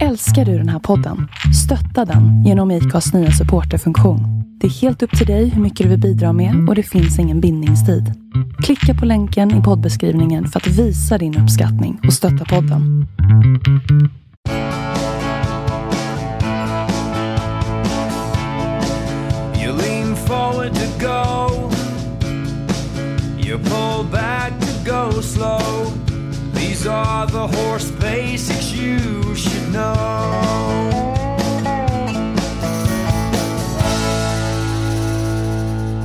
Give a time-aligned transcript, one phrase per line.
[0.00, 1.28] Älskar du den här podden?
[1.64, 4.20] Stötta den genom IKAs nya supporterfunktion.
[4.60, 7.18] Det är helt upp till dig hur mycket du vill bidra med och det finns
[7.18, 8.12] ingen bindningstid.
[8.62, 13.06] Klicka på länken i poddbeskrivningen för att visa din uppskattning och stötta podden.
[19.64, 21.70] You lean forward to go.
[23.46, 26.11] You pull back to go slow.
[26.72, 28.98] These are the horse basics you
[29.36, 29.84] should know.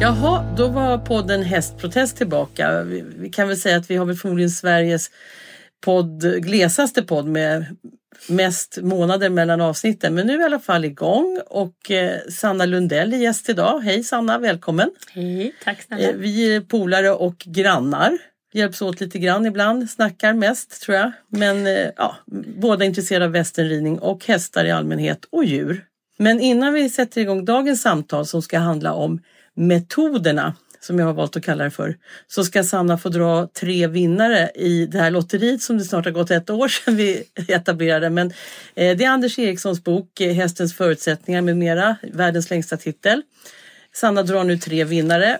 [0.01, 2.83] Jaha, då var podden Hästprotest tillbaka.
[2.83, 5.11] Vi, vi kan väl säga att vi har väl förmodligen Sveriges
[5.81, 7.65] podd, glesaste podd med
[8.29, 10.15] mest månader mellan avsnitten.
[10.15, 13.79] Men nu är vi i alla fall igång och eh, Sanna Lundell är gäst idag.
[13.79, 14.89] Hej Sanna, välkommen!
[15.11, 16.09] Hej, tack snälla.
[16.09, 18.17] Eh, vi är polare och grannar.
[18.53, 21.11] Hjälps åt lite grann ibland, snackar mest tror jag.
[21.27, 22.15] Men eh, ja,
[22.61, 25.85] båda intresserade av västernridning och hästar i allmänhet och djur.
[26.17, 29.21] Men innan vi sätter igång dagens samtal som ska handla om
[29.53, 33.87] metoderna som jag har valt att kalla det för, så ska Sanna få dra tre
[33.87, 38.09] vinnare i det här lotteriet som det snart har gått ett år sedan vi etablerade.
[38.09, 38.27] Men
[38.75, 43.21] eh, det är Anders Erikssons bok eh, Hästens förutsättningar med mera, världens längsta titel.
[43.93, 45.39] Sanna drar nu tre vinnare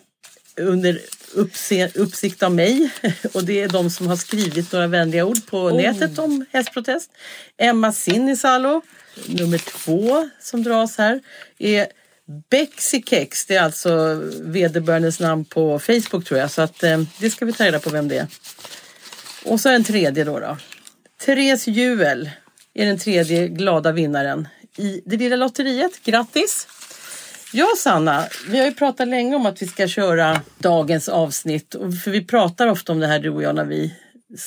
[0.57, 0.99] under
[1.33, 2.89] uppse- uppsikt av mig
[3.33, 7.11] och det är de som har skrivit några vänliga ord på nätet om hästprotest.
[7.57, 8.81] Emma Sinisalo,
[9.25, 11.21] nummer två som dras här,
[11.57, 11.87] är
[12.49, 13.45] Bexy Kex.
[13.45, 17.53] Det är alltså vederbörandes namn på Facebook tror jag så att eh, det ska vi
[17.53, 18.27] ta reda på vem det är.
[19.45, 20.39] Och så en tredje då.
[20.39, 20.57] då.
[21.25, 22.29] Therese Juel
[22.73, 24.47] är den tredje glada vinnaren
[24.77, 26.03] i det lilla lotteriet.
[26.03, 26.67] Grattis!
[27.53, 31.75] Ja Sanna, vi har ju pratat länge om att vi ska köra dagens avsnitt.
[32.03, 33.95] För vi pratar ofta om det här du och jag när vi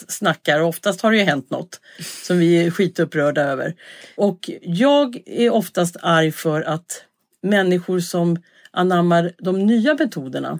[0.09, 1.81] snackar och oftast har det ju hänt något
[2.27, 3.75] som vi är skitupprörda över.
[4.17, 7.05] Och jag är oftast arg för att
[7.43, 10.59] människor som anammar de nya metoderna,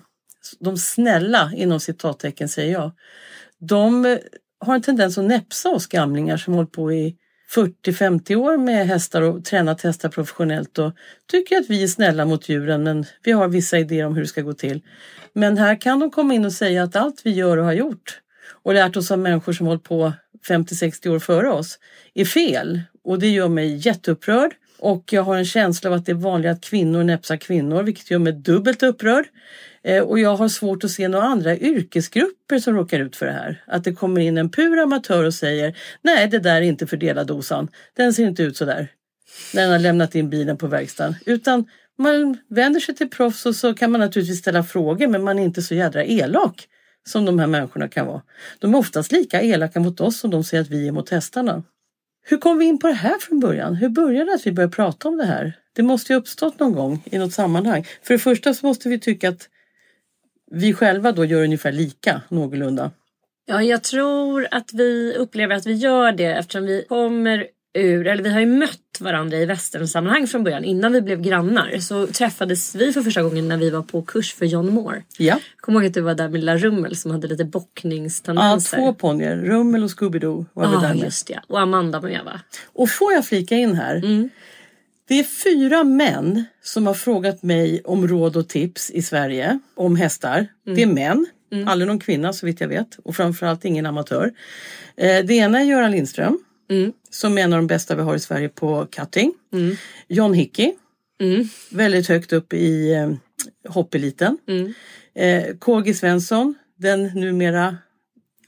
[0.61, 2.93] de snälla inom citattecken säger jag,
[3.59, 4.19] de eh,
[4.61, 7.17] har en tendens att näpsa oss gamlingar som hållit på i
[7.55, 10.93] 40-50 år med hästar och tränat hästar professionellt och
[11.31, 14.29] tycker att vi är snälla mot djuren men vi har vissa idéer om hur det
[14.29, 14.81] ska gå till.
[15.33, 18.21] Men här kan de komma in och säga att allt vi gör och har gjort
[18.63, 20.13] och lärt oss av människor som hållit på
[20.49, 21.79] 50-60 år före oss
[22.15, 26.13] är fel och det gör mig jätteupprörd och jag har en känsla av att det
[26.13, 29.25] är vanligare att kvinnor näpsar kvinnor vilket gör mig dubbelt upprörd.
[29.85, 33.33] Eh, och jag har svårt att se några andra yrkesgrupper som råkar ut för det
[33.33, 33.65] här.
[33.67, 37.69] Att det kommer in en pur amatör och säger nej det där är inte fördelardosan.
[37.97, 38.89] Den ser inte ut så där.
[39.55, 41.15] När den har lämnat in bilen på verkstaden.
[41.27, 41.67] Utan
[41.99, 45.43] man vänder sig till proffs och så kan man naturligtvis ställa frågor men man är
[45.43, 46.67] inte så jädra elak
[47.09, 48.23] som de här människorna kan vara.
[48.59, 51.63] De är oftast lika elaka mot oss som de säger att vi är mot hästarna.
[52.23, 53.75] Hur kom vi in på det här från början?
[53.75, 55.53] Hur började det att vi började prata om det här?
[55.73, 57.87] Det måste ju ha uppstått någon gång i något sammanhang.
[58.03, 59.49] För det första så måste vi tycka att
[60.51, 62.91] vi själva då gör ungefär lika någorlunda.
[63.47, 68.23] Ja, jag tror att vi upplever att vi gör det eftersom vi kommer ur, eller
[68.23, 70.65] vi har ju mött varandra i västernsammanhang från början.
[70.65, 74.35] Innan vi blev grannar så träffades vi för första gången när vi var på kurs
[74.35, 75.03] för John Moore.
[75.19, 78.77] Ja, Kommer ihåg att du var där med lilla Rummel som hade lite ja bockningstendenser.
[78.77, 79.37] två ponnyer.
[79.37, 81.05] Rummel och Scooby-Doo var vi Ja, där med.
[81.05, 81.41] just det.
[81.47, 82.41] Och Amanda med va?
[82.73, 84.29] Och får jag flika in här?
[85.11, 89.97] Det är fyra män som har frågat mig om råd och tips i Sverige om
[89.97, 90.47] hästar.
[90.77, 91.27] Det är män,
[91.67, 94.33] aldrig någon kvinna så vitt jag vet och framförallt ingen amatör.
[94.97, 96.39] Eh, Det ena är Göran Lindström
[97.11, 99.33] som är en av de bästa vi har i Sverige på cutting.
[100.09, 100.73] John Hickey,
[101.71, 103.11] väldigt högt upp i eh,
[103.73, 104.39] hoppeliten.
[105.15, 107.77] Eh, KG Svensson, den numera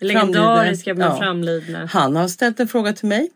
[0.02, 1.18] Legendariska men Ja.
[1.18, 1.86] framlidna.
[1.86, 3.30] han har ställt en fråga till mig.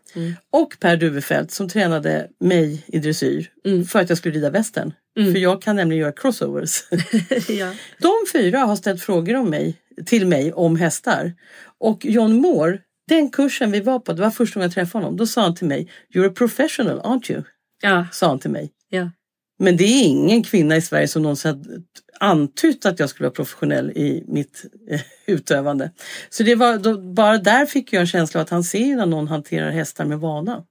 [0.51, 3.49] Och Per Duvefelt som tränade mig i dressyr
[3.89, 4.93] för att jag skulle rida västern.
[5.15, 6.83] För jag kan nämligen göra crossovers.
[7.49, 7.73] ja.
[8.01, 9.75] De fyra har ställt frågor om mig,
[10.05, 11.33] till mig om hästar.
[11.79, 15.17] Och John Moore, den kursen vi var på, det var första gången jag träffade honom.
[15.17, 17.43] Då sa han till mig, You're a professional, aren't you?
[17.81, 18.07] Ja.
[18.11, 18.71] Sa han till mig.
[18.89, 19.11] ja.
[19.59, 21.83] Men det är ingen kvinna i Sverige som någonsin
[22.19, 25.91] antytt att jag skulle vara professionell i mitt eh, utövande.
[26.29, 29.05] Så det var, då, bara där fick jag en känsla av att han ser när
[29.05, 30.63] någon hanterar hästar med vana.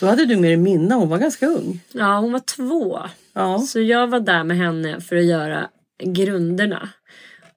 [0.00, 1.80] Då hade du med dig Minna, hon var ganska ung.
[1.92, 3.00] Ja, hon var två.
[3.32, 5.68] Ja, Så jag var där med henne för att göra
[6.04, 6.88] grunderna.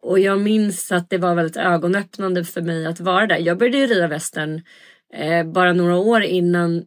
[0.01, 3.37] Och jag minns att det var väldigt ögonöppnande för mig att vara där.
[3.37, 4.61] Jag började ju rida västern
[5.13, 6.85] eh, bara några år innan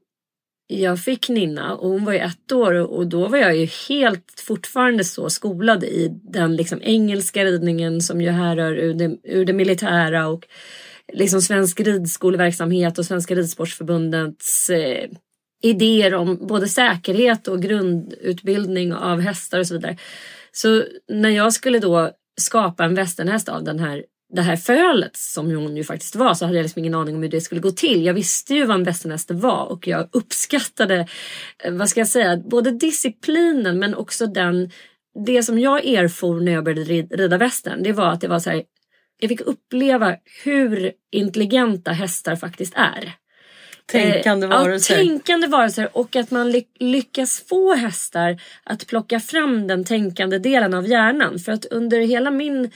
[0.66, 4.42] jag fick Ninna och hon var ju ett år och då var jag ju helt
[4.46, 9.52] fortfarande så skolad i den liksom engelska ridningen som ju härrör ur det, ur det
[9.52, 10.46] militära och
[11.12, 15.10] liksom svensk ridskoleverksamhet och Svenska ridsportsförbundets eh,
[15.62, 19.96] idéer om både säkerhet och grundutbildning av hästar och så vidare.
[20.52, 22.10] Så när jag skulle då
[22.40, 26.44] skapa en västernhäst av den här det här fölet som hon ju faktiskt var så
[26.44, 28.05] hade jag liksom ingen aning om hur det skulle gå till.
[28.05, 31.06] Jag visste ju vad en västernhäst var och jag uppskattade,
[31.64, 34.70] eh, vad ska jag säga, både disciplinen men också den,
[35.26, 36.84] det som jag erfor när jag började
[37.17, 37.82] rida västern.
[37.82, 38.62] Det var att det var så här,
[39.19, 43.12] jag fick uppleva hur intelligenta hästar faktiskt är.
[43.87, 44.94] Tänkande varelser.
[44.94, 50.38] Ja, tänkande varelser och att man ly lyckas få hästar att plocka fram den tänkande
[50.38, 51.38] delen av hjärnan.
[51.38, 52.70] För att under hela min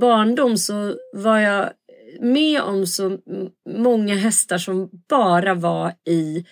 [0.00, 1.70] barndom så var jag
[2.20, 3.18] med om så
[3.70, 6.44] många hästar som bara var i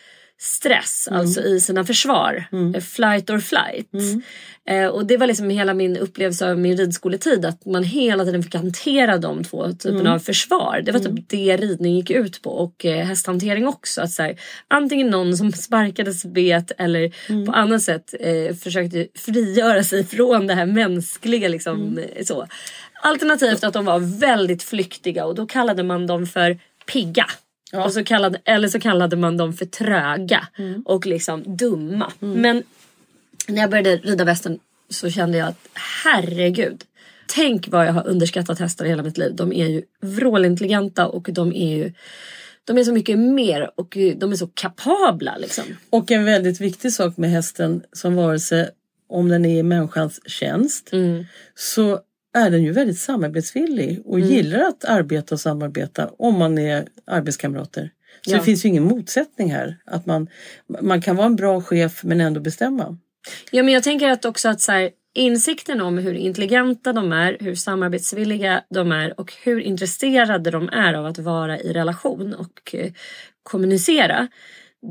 [0.43, 1.21] stress, mm.
[1.21, 2.45] alltså i sina försvar.
[2.53, 2.81] Mm.
[2.81, 3.95] Flight or flight.
[3.95, 4.23] Mm.
[4.69, 8.43] Eh, och det var liksom hela min upplevelse av min ridskoletid att man hela tiden
[8.43, 10.13] fick hantera de två typerna mm.
[10.13, 10.83] av försvar.
[10.85, 11.25] Det var typ mm.
[11.29, 14.01] det ridning gick ut på och eh, hästhantering också.
[14.01, 17.47] Att så här, antingen någon som sparkades bet eller mm.
[17.47, 21.49] på annat sätt eh, försökte frigöra sig från det här mänskliga.
[21.49, 22.47] Liksom, så.
[23.05, 27.27] Alternativt att de var väldigt flyktiga och då kallade man dem för pigga.
[27.73, 27.85] Ja.
[27.85, 30.83] Och så kallade, eller så kallade man dem för tröga mm.
[30.83, 32.13] och liksom dumma.
[32.23, 32.41] Mm.
[32.41, 32.63] Men
[33.49, 34.59] när jag började rida västen
[34.91, 35.69] så kände jag att
[36.05, 36.85] herregud.
[37.27, 39.35] Tänk vad jag har underskattat hästar i hela mitt liv.
[39.35, 41.93] De är ju vrålintelligenta och de är ju
[42.65, 45.37] de är så mycket mer och de är så kapabla.
[45.37, 45.65] Liksom.
[45.91, 48.71] Och en väldigt viktig sak med hästen som varelse
[49.09, 51.25] om den är i människans tjänst mm.
[51.55, 52.01] så
[52.35, 54.31] är den ju väldigt samarbetsvillig och mm.
[54.31, 57.91] gillar att arbeta och samarbeta om man är arbetskamrater.
[58.25, 58.39] Så ja.
[58.39, 59.79] det finns ju ingen motsättning här.
[59.85, 60.29] Att man,
[60.81, 62.99] man kan vara en bra chef men ändå bestämma.
[63.51, 67.37] Ja men jag tänker att också att så här, insikten om hur intelligenta de är,
[67.41, 72.75] hur samarbetsvilliga de är och hur intresserade de är av att vara i relation och
[72.75, 72.93] eh,
[73.43, 74.29] kommunicera.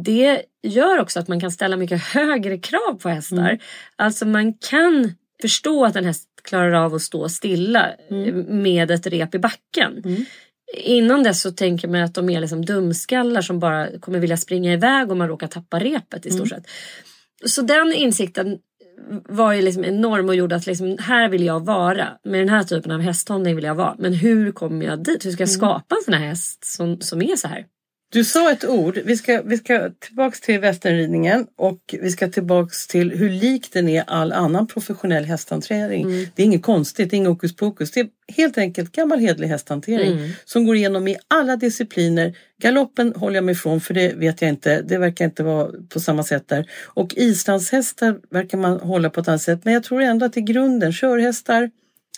[0.05, 3.49] Det gör också att man kan ställa mycket högre krav på hästar.
[3.49, 3.59] Mm.
[3.95, 8.61] Alltså man kan förstå att en häst klarar av att stå stilla mm.
[8.61, 10.01] med ett rep i backen.
[10.05, 10.25] Mm.
[10.77, 14.73] Innan dess så tänker man att de är liksom dumskallar som bara kommer vilja springa
[14.73, 16.63] iväg om man råkar tappa repet i stort mm.
[16.63, 16.71] sett.
[17.45, 18.59] Så den insikten
[19.29, 22.07] var ju liksom enorm och gjorde att liksom, här vill jag vara.
[22.23, 23.95] Med den här typen av hästhållning vill jag vara.
[23.99, 25.25] Men hur kommer jag dit?
[25.25, 25.59] Hur ska jag mm.
[25.59, 27.65] skapa en sån här häst som, som är så här?
[28.13, 32.87] Du sa ett ord, vi ska, vi ska tillbaks till västernridningen och vi ska tillbaks
[32.87, 36.03] till hur lik den är all annan professionell hästhantering.
[36.03, 36.25] Mm.
[36.35, 37.91] Det är inget konstigt, det är inget hokus pokus.
[37.91, 40.29] Det är helt enkelt gammal hedlig hästhantering mm.
[40.45, 42.37] som går igenom i alla discipliner.
[42.61, 45.99] Galoppen håller jag mig ifrån för det vet jag inte, det verkar inte vara på
[45.99, 46.69] samma sätt där.
[46.85, 50.41] Och islandshästar verkar man hålla på ett annat sätt men jag tror ändå att i
[50.41, 51.71] grunden körhästar,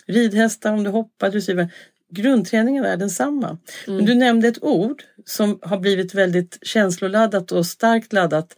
[0.06, 1.68] ridhästar om du hoppar, dressyr,
[2.14, 3.58] grundträningen är densamma.
[3.86, 3.96] Mm.
[3.96, 8.56] Men du nämnde ett ord som har blivit väldigt känsloladdat och starkt laddat.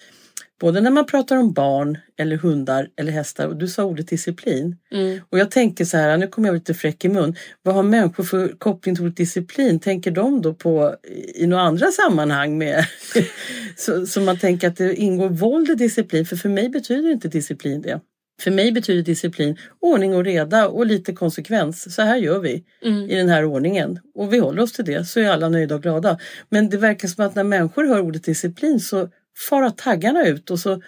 [0.60, 4.76] Både när man pratar om barn eller hundar eller hästar och du sa ordet disciplin.
[4.92, 5.20] Mm.
[5.30, 7.36] Och jag tänker så här, nu kommer jag lite fräck i mun.
[7.62, 9.80] Vad har människor för koppling till ordet disciplin?
[9.80, 10.96] Tänker de då på
[11.34, 12.84] i några andra sammanhang med
[13.76, 16.26] så, så man tänker att det ingår våld i disciplin?
[16.26, 18.00] För för mig betyder inte disciplin det.
[18.40, 21.94] För mig betyder disciplin ordning och reda och lite konsekvens.
[21.94, 23.10] Så här gör vi mm.
[23.10, 25.82] i den här ordningen och vi håller oss till det så är alla nöjda och
[25.82, 26.18] glada.
[26.48, 29.08] Men det verkar som att när människor hör ordet disciplin så
[29.48, 30.82] far taggarna ut och så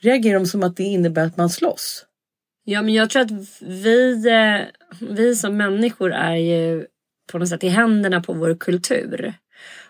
[0.00, 2.06] reagerar de som att det innebär att man slåss.
[2.64, 4.60] Ja men jag tror att vi, eh,
[5.08, 6.86] vi som människor är ju
[7.32, 9.34] på något sätt i händerna på vår kultur.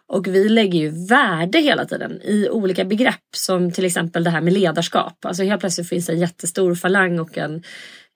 [0.08, 4.40] Och vi lägger ju värde hela tiden i olika begrepp som till exempel det här
[4.40, 5.24] med ledarskap.
[5.24, 7.62] Alltså helt plötsligt finns det en jättestor falang och en,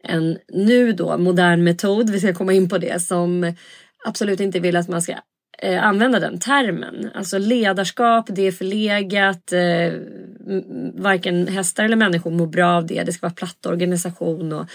[0.04, 3.54] en nu då modern metod, vi ska komma in på det, som
[4.06, 5.14] absolut inte vill att man ska
[5.62, 7.10] eh, använda den termen.
[7.14, 9.52] Alltså ledarskap, det är förlegat.
[9.52, 9.92] Eh,
[10.94, 13.02] varken hästar eller människor mår bra av det.
[13.02, 14.66] Det ska vara platt organisation och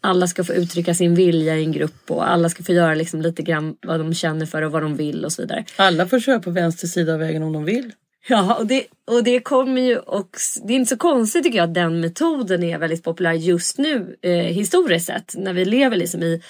[0.00, 3.22] alla ska få uttrycka sin vilja i en grupp och alla ska få göra liksom
[3.22, 5.64] lite grann vad de känner för och vad de vill och så vidare.
[5.76, 7.92] Alla får köra på vänster sida av vägen om de vill.
[8.28, 10.30] Ja, och det, och det kommer ju och
[10.62, 14.16] det är inte så konstigt tycker jag att den metoden är väldigt populär just nu
[14.22, 16.42] eh, historiskt sett när vi lever liksom i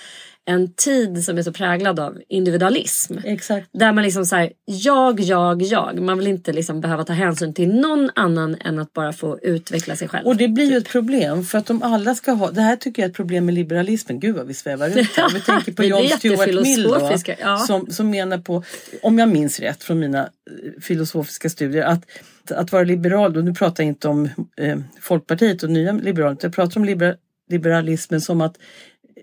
[0.48, 3.18] en tid som är så präglad av individualism.
[3.24, 3.68] Exakt.
[3.72, 6.00] Där man liksom säger jag, jag, jag.
[6.00, 9.96] Man vill inte liksom behöva ta hänsyn till någon annan än att bara få utveckla
[9.96, 10.26] sig själv.
[10.26, 10.86] Och det blir ju typ.
[10.86, 13.46] ett problem för att om alla ska ha, det här tycker jag är ett problem
[13.46, 14.20] med liberalismen.
[14.20, 15.34] Gud vad vi svävar ut här.
[15.34, 17.10] Vi tänker på John Stuart Mill då,
[17.40, 17.58] ja.
[17.58, 18.62] som, som menar på,
[19.02, 22.04] om jag minns rätt från mina eh, filosofiska studier, att
[22.50, 26.54] att vara liberal, och nu pratar jag inte om eh, Folkpartiet och nya liberaler, jag
[26.54, 27.16] pratar om liber,
[27.48, 28.58] liberalismen som att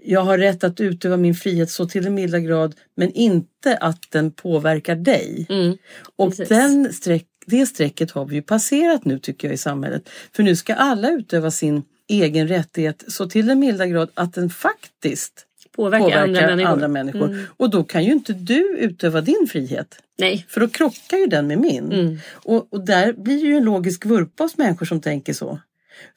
[0.01, 4.11] jag har rätt att utöva min frihet så till en milda grad men inte att
[4.11, 5.45] den påverkar dig.
[5.49, 5.77] Mm,
[6.15, 6.49] och precis.
[6.49, 10.09] den sträck, det strecket har vi ju passerat nu tycker jag i samhället.
[10.35, 14.49] För nu ska alla utöva sin egen rättighet så till den milda grad att den
[14.49, 16.71] faktiskt Påverkar, påverkar andra människor.
[16.71, 17.25] andra människor.
[17.25, 17.45] Mm.
[17.57, 19.99] Och då kan ju inte du utöva din frihet.
[20.17, 20.45] Nej.
[20.49, 21.91] För då krockar ju den med min.
[21.91, 22.17] Mm.
[22.31, 25.59] Och, och där blir det ju en logisk vurpa hos människor som tänker så.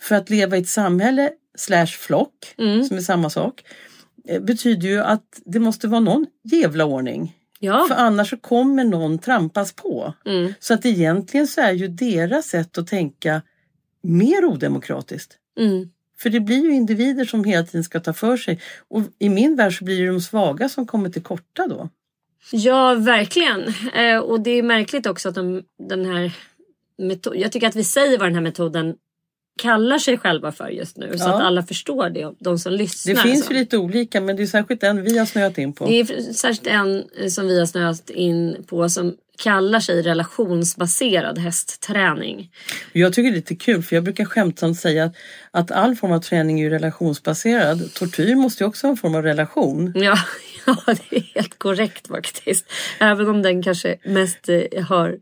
[0.00, 2.84] För att leva i ett samhälle slash flock, Mm.
[2.84, 3.64] som är samma sak,
[4.28, 7.36] eh, betyder ju att det måste vara någon jävla ordning.
[7.60, 7.84] Ja.
[7.88, 10.14] För annars så kommer någon trampas på.
[10.24, 10.54] Mm.
[10.60, 13.42] Så att egentligen så är ju deras sätt att tänka
[14.02, 15.36] mer odemokratiskt.
[15.58, 15.90] Mm.
[16.18, 18.60] För det blir ju individer som hela tiden ska ta för sig.
[18.88, 21.88] Och i min värld så blir det de svaga som kommer till korta då.
[22.52, 23.74] Ja, verkligen.
[23.94, 26.32] Eh, och det är märkligt också att de, den här
[26.98, 27.40] metoden...
[27.40, 28.96] Jag tycker att vi säger vad den här metoden
[29.56, 31.18] kallar sig själva för just nu.
[31.18, 31.34] Så Ja.
[31.34, 33.14] att alla förstår det, de som lyssnar.
[33.14, 33.52] Det finns så.
[33.52, 35.86] ju lite olika men det är särskilt den vi har snöat in på.
[35.86, 41.38] Det är särskilt en eh, som vi har snöat in på som kallar sig relationsbaserad
[41.38, 42.50] hästträning.
[42.92, 45.14] Jag tycker det är lite kul för jag brukar skämtsamt säga att,
[45.50, 47.94] att all form av träning är ju relationsbaserad.
[47.94, 49.92] Tortyr måste ju också vara en form av relation.
[49.96, 50.18] Ja,
[50.66, 50.76] ja,
[51.10, 52.66] det är helt korrekt faktiskt.
[52.98, 55.18] Även om den kanske mest eh, har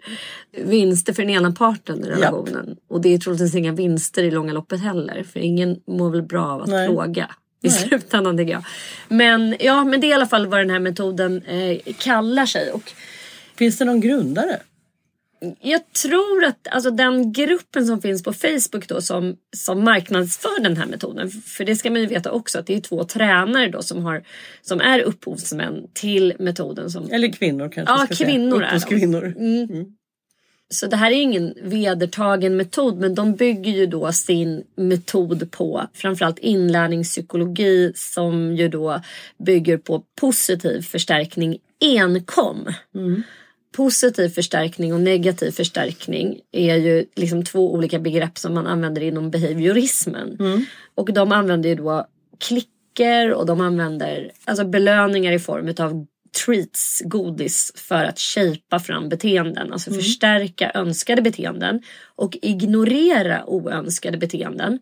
[0.65, 2.77] vinster för den ena parten i relationen.
[2.89, 5.23] Och det är troligtvis inga vinster i långa loppet heller.
[5.33, 6.89] För ingen mår väl bra av att Nej.
[6.89, 7.31] plåga.
[7.63, 7.79] I Nej.
[7.79, 8.65] slutändan tycker jag.
[9.09, 12.71] Men, ja, men det är i alla fall vad den här metoden eh, kallar sig.
[12.71, 12.93] Och
[13.57, 14.61] Finns det någon grundare?
[15.61, 20.77] Jag tror att alltså, den gruppen som finns på Facebook då som, som marknadsför den
[20.77, 21.31] här metoden.
[21.31, 24.23] För det ska man ju veta också att det är två tränare då som, har,
[24.63, 26.91] som är upphovsmän till metoden.
[26.91, 28.67] Som, Eller kvinnor kanske Ja, kvinnor säga.
[28.67, 28.77] är de.
[28.77, 29.35] Upphovskvinnor.
[29.39, 29.95] Mm.
[30.69, 35.87] Så det här är ingen vedertagen metod men de bygger ju då sin metod på
[35.95, 39.01] framförallt inlärningspsykologi som ju då
[39.39, 42.69] bygger på positiv förstärkning enkom.
[43.77, 49.31] Positiv förstärkning och negativ förstärkning är ju liksom två olika begrepp som man använder inom
[49.31, 50.39] behaviorismen.
[50.95, 52.07] Och de använder ju då
[52.41, 56.07] klicker och de använder alltså belöningar i form av
[56.45, 59.73] treats, godis, för att shapea fram beteenden.
[59.73, 61.83] Alltså förstärka önskade beteenden
[62.17, 64.79] och ignorera oönskade beteenden.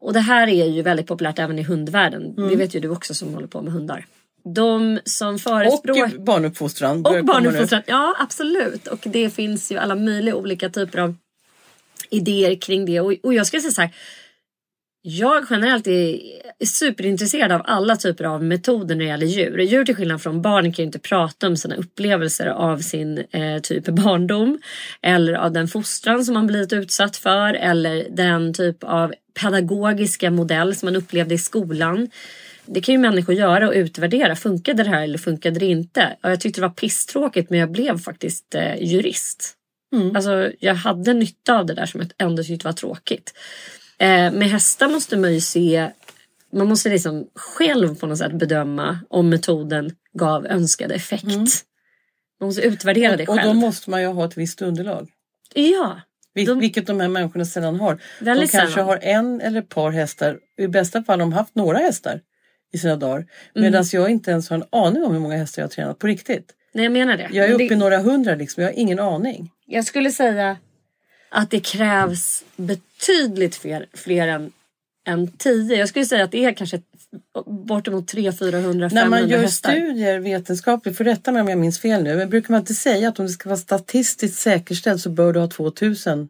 [0.00, 2.34] Och det här är ju väldigt populärt även i hundvärlden.
[2.48, 4.06] Det vet ju du också som håller på med hundar.
[4.54, 6.14] De som förespråkar...
[6.16, 7.06] Och barnuppfostran.
[7.06, 8.86] Och barnuppfostran, ja absolut.
[8.86, 11.14] Och det finns ju alla möjliga olika typer av
[12.10, 13.00] idéer kring det.
[13.00, 13.90] Och, och jag ska säga så här.
[15.02, 16.20] Jag generellt är
[16.64, 19.58] superintresserad av alla typer av metoder när det gäller djur.
[19.58, 23.58] Djur till skillnad från barn kan ju inte prata om sina upplevelser av sin eh,
[23.62, 24.58] typ barndom.
[25.02, 27.54] Eller av den fostran som man blivit utsatt för.
[27.54, 32.08] Eller den typ av pedagogiska modell som man upplevde i skolan.
[32.74, 34.36] Det kan ju människor göra och utvärdera.
[34.36, 36.16] Funkade det här eller funkade det inte?
[36.20, 39.54] Ja, jag tyckte det var pisstråkigt men jag blev faktiskt eh, jurist.
[40.14, 43.32] Alltså, jag hade nytta av det där som jag ändå tyckte var tråkigt.
[43.98, 45.90] Eh, med hästar måste man ju se,
[46.52, 51.24] man måste liksom själv på något sätt bedöma om metoden gav önskad effekt.
[52.40, 53.48] Man måste utvärdera det Och själv.
[53.48, 55.08] då måste man ju ha ett visst underlag.
[55.54, 56.00] Ja,
[56.34, 57.98] De- Vilket de här människorna sällan har.
[58.20, 58.86] De kanske sällan.
[58.86, 60.38] har en eller ett par hästar.
[60.58, 62.20] I bästa fall har de haft några hästar
[62.72, 63.26] i sina dagar.
[63.54, 63.86] Medan Mm.
[63.92, 66.52] jag inte ens har en aning om hur många hästar jag har tränat på riktigt.
[66.72, 67.28] nej jag menar det.
[67.32, 68.62] Jag är Men uppe i det, några hundra liksom.
[68.62, 69.50] Jag har ingen aning.
[69.66, 70.56] jag skulle säga
[71.30, 74.52] att det krävs betydligt fler, fler än,
[75.06, 75.76] än tio.
[75.76, 76.80] Jag skulle säga att det är kanske
[77.46, 79.70] bortemot 300, 400, 500 När man gör hästar.
[79.72, 83.08] studier vetenskapligt, för rätta mig om jag minns fel nu, men brukar man inte säga
[83.08, 86.28] att om det ska vara statistiskt säkerställt så bör du ha 2000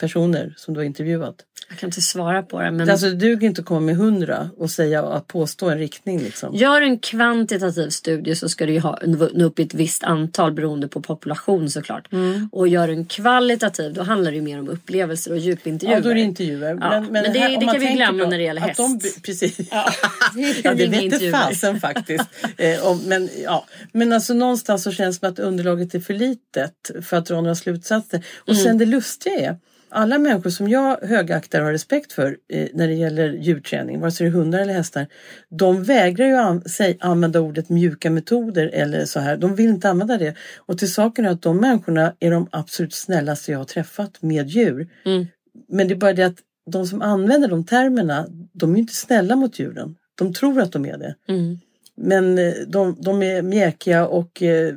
[0.00, 1.36] personer som du har intervjuat?
[1.70, 2.70] Jag kan inte svara på det.
[2.70, 6.18] Men Alltså det duger inte att komma med 100 och säga att påstå en riktning
[6.20, 6.54] liksom.
[6.54, 8.98] Gör en kvantitativ studie så ska du ju ha,
[9.34, 12.12] nå upp i ett visst antal beroende på population såklart.
[12.12, 12.48] Mm.
[12.52, 15.96] Och gör en kvalitativ då handlar det ju mer om upplevelser och djupintervjuer.
[15.98, 16.78] Ja, då är det intervjuer.
[16.80, 18.78] Ja, men det- här- det kan vi glömma då när det gäller att häst.
[18.78, 19.58] De, precis.
[19.70, 19.90] Ja,
[20.64, 22.24] Ja, det vete fasen faktiskt.
[22.56, 23.64] Eh, om, men, ja.
[23.92, 27.34] men alltså någonstans så känns det som att underlaget är för litet för att dra
[27.40, 28.22] några slutsatser.
[28.38, 28.64] Och Mm.
[28.64, 29.56] sen det lustiga är,
[29.88, 34.10] alla människor som jag högaktar och har respekt för eh, när det gäller djurträning, vare
[34.10, 35.06] sig det är hundar eller hästar,
[35.48, 39.36] de vägrar ju an, säg, använda ordet mjuka metoder eller så här.
[39.36, 40.34] De vill inte använda det.
[40.56, 44.48] Och till saken är att de människorna är de absolut snällaste jag har träffat med
[44.48, 44.88] djur.
[45.04, 45.26] Mm.
[45.68, 46.38] Men det är bara det att
[46.70, 49.96] de som använder de termerna, de är inte snälla mot djuren.
[50.14, 51.14] De tror att de är det.
[51.28, 51.58] Mm.
[51.96, 54.74] Men eh, de, de är mjäkiga och eh,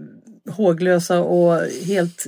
[0.50, 2.28] håglösa och helt...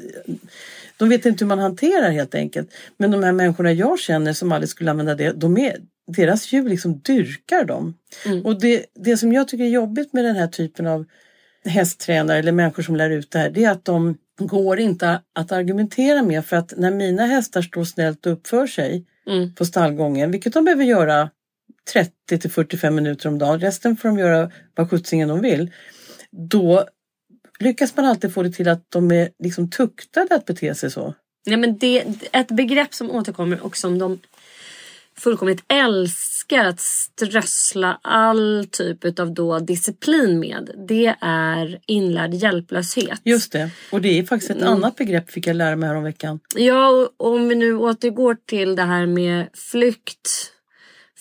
[0.98, 2.70] De vet inte hur man hanterar helt enkelt.
[2.98, 6.70] Men de här människorna jag känner som aldrig skulle använda det, de är, deras djur
[6.70, 7.94] liksom dyrkar dem.
[8.26, 8.46] Mm.
[8.46, 11.06] Och det, det som jag tycker är jobbigt med den här typen av
[11.66, 15.52] hästtränare eller människor som lär ut det här, det är att de går inte att
[15.52, 19.54] argumentera med för att när mina hästar står snällt och uppför sig Mm.
[19.54, 21.30] på stallgången, vilket de behöver göra
[21.94, 25.72] 30 till 45 minuter om dagen, resten får de göra vad sjuttsingen de vill,
[26.32, 26.86] då
[27.60, 31.14] lyckas man alltid få det till att de är liksom tuktade att bete sig så.
[31.46, 34.20] Nej, men det, ett begrepp som återkommer och som de
[35.18, 40.70] fullkomligt älskar att strössla all typ av då disciplin med.
[40.88, 43.22] Det är inlärd hjälplöshet.
[43.24, 44.74] Just det, och det är faktiskt ett Mm.
[44.74, 46.40] annat begrepp fick jag lära mig här om veckan.
[46.56, 50.30] Ja, och om vi nu återgår till det här med flykt,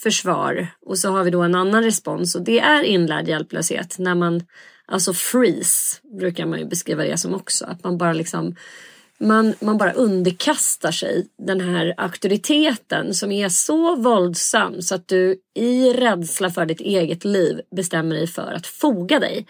[0.03, 3.99] försvar och så har vi då en annan respons och det är inlärd hjälplöshet.
[3.99, 4.45] När man,
[4.87, 7.65] alltså freeze brukar man ju beskriva det som också.
[7.65, 8.55] Att man bara liksom
[9.23, 15.37] man, man bara underkastar sig den här auktoriteten som är så våldsam så att du
[15.55, 19.47] i rädsla för ditt eget liv bestämmer dig för att foga dig.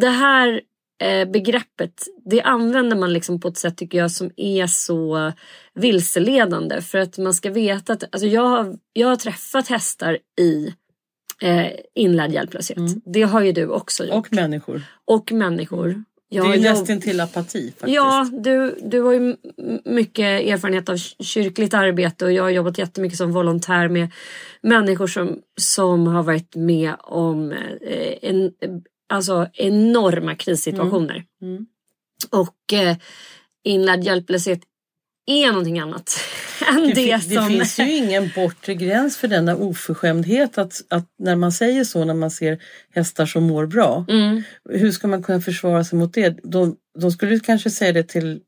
[0.00, 0.60] Det här
[1.02, 5.32] eh, begreppet det använder man liksom på ett sätt tycker jag som är så
[5.74, 10.74] vilseledande för att man ska veta att alltså jag, har, jag har träffat hästar i
[11.42, 12.76] eh, inlärd hjälplöshet.
[12.76, 13.00] Mm.
[13.04, 14.14] Det har ju du också gjort.
[14.14, 14.82] Och människor.
[15.04, 16.04] Och människor.
[16.28, 17.94] Jag det är ju jobb- nästan till apati faktiskt.
[17.94, 19.36] Ja, du, du har ju
[19.84, 24.12] mycket erfarenhet av kyrkligt arbete och jag har jobbat jättemycket som volontär med
[24.62, 28.52] människor som, som har varit med om eh, en,
[29.08, 31.24] alltså enorma krissituationer.
[31.42, 31.66] Mm.
[32.30, 32.96] Och eh,
[33.64, 34.60] inlärd hjälplöshet
[35.28, 36.14] är någonting annat
[36.68, 37.48] än Det, det, fi- det som...
[37.48, 42.14] finns ju ingen bortre gräns för denna oförskämdhet att, att när man säger så när
[42.14, 42.58] man ser
[42.94, 44.04] hästar som mår bra.
[44.08, 46.38] Mm, Hur ska man kunna försvara sig mot det?
[46.42, 48.40] De, de skulle kanske säga det till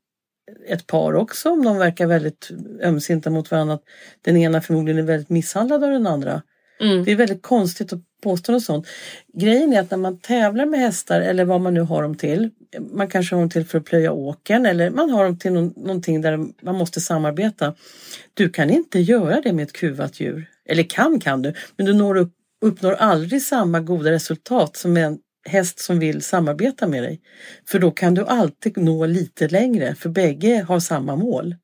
[0.67, 2.49] ett par också om de verkar väldigt
[2.83, 3.79] ömsinta mot varandra.
[4.21, 6.41] Den ena förmodligen är väldigt misshandlad av den andra
[6.81, 8.87] mm, Det är väldigt konstigt att påstå något sånt.
[9.33, 12.49] Grejen är att när man tävlar med hästar eller vad man nu har dem till.
[12.91, 15.73] Man kanske har dem till för att plöja åkern eller man har dem till någon,
[15.77, 17.75] någonting där man måste samarbeta.
[18.33, 20.49] Du kan inte göra det med ett kuvat djur.
[20.65, 25.17] Eller kan kan du, men du når upp, uppnår aldrig samma goda resultat som en
[25.45, 27.21] häst som vill samarbeta med dig.
[27.67, 31.55] För då kan du alltid nå lite längre för bägge har samma mål.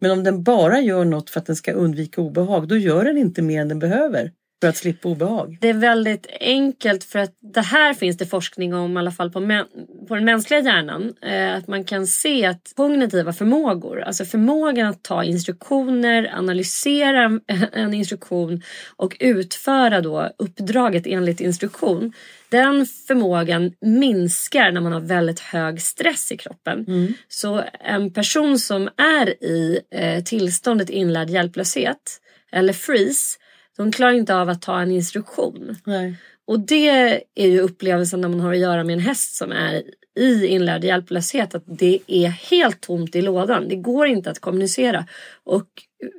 [0.00, 3.18] Men om den bara gör något för att den ska undvika obehag, då gör den
[3.18, 4.30] inte mer än den behöver
[4.64, 5.58] för att slippa obehag.
[5.60, 9.30] Det är väldigt enkelt för att det här finns det forskning om i alla fall
[9.30, 9.66] på, mä-
[10.08, 11.14] på den mänskliga hjärnan.
[11.22, 17.40] Eh, att man kan se att kognitiva förmågor, alltså förmågan att ta instruktioner, analysera en-
[17.72, 18.62] en instruktion
[18.96, 22.12] och utföra då uppdraget enligt instruktion.
[22.48, 26.84] Den förmågan minskar när man har väldigt hög stress i kroppen.
[27.28, 32.20] Så en person som är i eh, tillståndet inlärd hjälplöshet
[32.52, 33.38] eller freeze
[33.76, 35.76] de klarar inte av att ta en instruktion.
[35.84, 36.16] Nej.
[36.46, 36.88] Och det
[37.34, 39.82] är ju upplevelsen när man har att göra med en häst som är
[40.18, 41.54] i inlärd hjälplöshet.
[41.54, 43.68] Att det är helt tomt i lådan.
[43.68, 45.06] Det går inte att kommunicera.
[45.44, 45.66] Och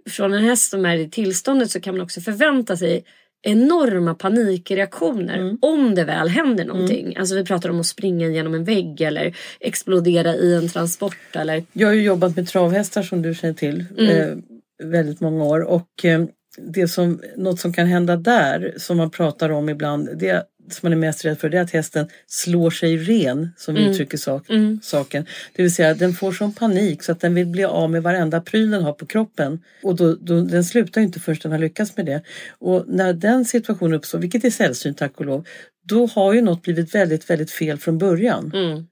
[0.09, 3.03] från en häst som är i tillståndet så kan man också förvänta sig
[3.41, 7.15] enorma panikreaktioner om det väl händer någonting.
[7.17, 11.63] Alltså vi pratar om att springa genom en vägg eller explodera i en transport eller
[11.73, 14.37] Jag har ju jobbat med travhästar som du känner till eh,
[14.83, 16.25] väldigt många år och eh,
[16.57, 20.91] det som, något som kan hända där som man pratar om ibland, det som man
[20.91, 24.45] är mest rädd för det är att hästen slår sig ren som vi uttrycker sak,
[24.83, 25.25] saken.
[25.55, 28.41] Det vill säga den får sån panik så att den vill bli av med varenda
[28.41, 29.59] pryl den har på kroppen.
[29.83, 32.21] Och då, då, den slutar ju inte förrän den har lyckats med det.
[32.59, 35.45] Och när den situationen uppstår, vilket är sällsynt tack och lov,
[35.89, 38.51] då har ju något blivit väldigt, väldigt fel från början.
[38.53, 38.87] mm,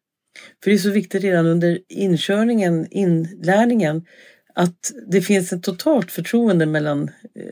[0.64, 4.06] För det är så viktigt redan under inkörningen, inlärningen,
[4.54, 7.04] att det finns ett totalt förtroende mellan
[7.36, 7.46] eh,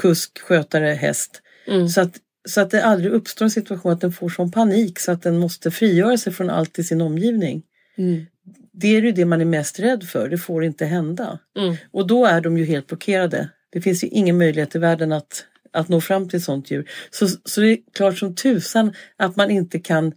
[0.00, 1.42] kusk, skötare, häst.
[1.66, 2.16] mm, Så, att,
[2.48, 5.38] så att det aldrig uppstår en situation att den får sån panik så att den
[5.38, 7.62] måste frigöra sig från allt i sin omgivning.
[7.98, 8.26] mm,
[8.72, 11.38] Det är ju det man är mest rädd för, det får inte hända.
[11.58, 11.76] mm.
[11.92, 13.48] Och då är de ju helt blockerade.
[13.70, 16.90] Det finns ju ingen möjlighet i världen att, att nå fram till sånt djur.
[17.10, 20.12] Så, så det är klart som tusan att man inte kan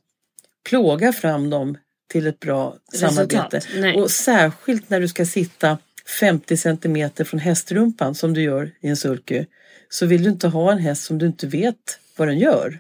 [0.70, 1.78] plåga fram dem
[2.10, 3.14] till ett bra Resultat.
[3.16, 3.62] samarbete.
[3.76, 4.02] Nej.
[4.02, 5.78] Och särskilt när du ska sitta
[6.20, 9.46] 50 centimeter från hästrumpan som du gör i en sulky.
[9.90, 12.80] Så vill du inte ha en häst som du inte vet vad den gör.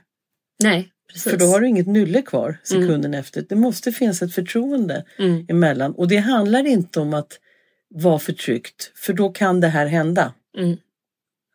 [0.63, 1.31] Nej, precis.
[1.31, 3.45] För då har du inget nylle kvar sekunden efter.
[3.49, 5.45] Det måste finnas ett förtroende Mm.
[5.49, 5.91] emellan.
[5.95, 7.39] Och det handlar inte om att
[7.89, 8.91] vara förtryckt.
[8.95, 10.33] För då kan det här hända.
[10.57, 10.77] Mm.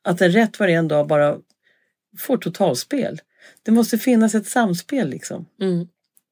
[0.02, 1.38] Att en rätt varje dag bara
[2.18, 3.20] får totalspel.
[3.62, 5.46] Det måste finnas ett samspel liksom.
[5.60, 5.88] Mm.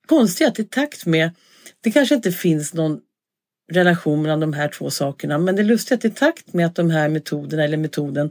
[0.06, 1.30] Konstigt att i takt med,
[1.80, 3.00] det kanske inte finns någon
[3.72, 6.74] relation mellan de här två sakerna, men det är lustigt att i takt med att
[6.74, 8.30] de här metoderna eller metoden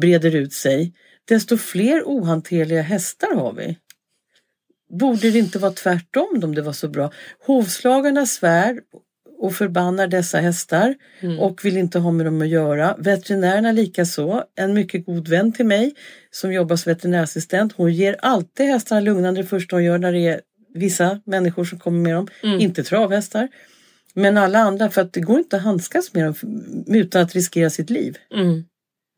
[0.00, 0.92] breder ut sig,
[1.24, 3.76] desto fler ohanterliga hästar har vi.
[4.90, 7.12] borde det inte vara tvärtom om det var så bra?
[7.46, 8.80] Hovslagarna svär
[9.40, 11.38] och förbannar dessa hästar Mm.
[11.38, 12.96] och vill inte ha med dem att göra.
[12.98, 14.44] Veterinärerna likaså.
[14.56, 15.94] En mycket god vän till mig
[16.30, 17.72] som jobbar som veterinärassistent.
[17.76, 20.40] Hon ger alltid hästarna lugnande det första hon gör när det är
[20.74, 22.28] vissa människor som kommer med dem.
[22.42, 22.60] Mm.
[22.60, 23.48] Inte travhästar.
[24.14, 26.34] Men alla andra för att det går inte att handskas med dem
[26.86, 28.16] utan att riskera sitt liv.
[28.34, 28.64] Mm.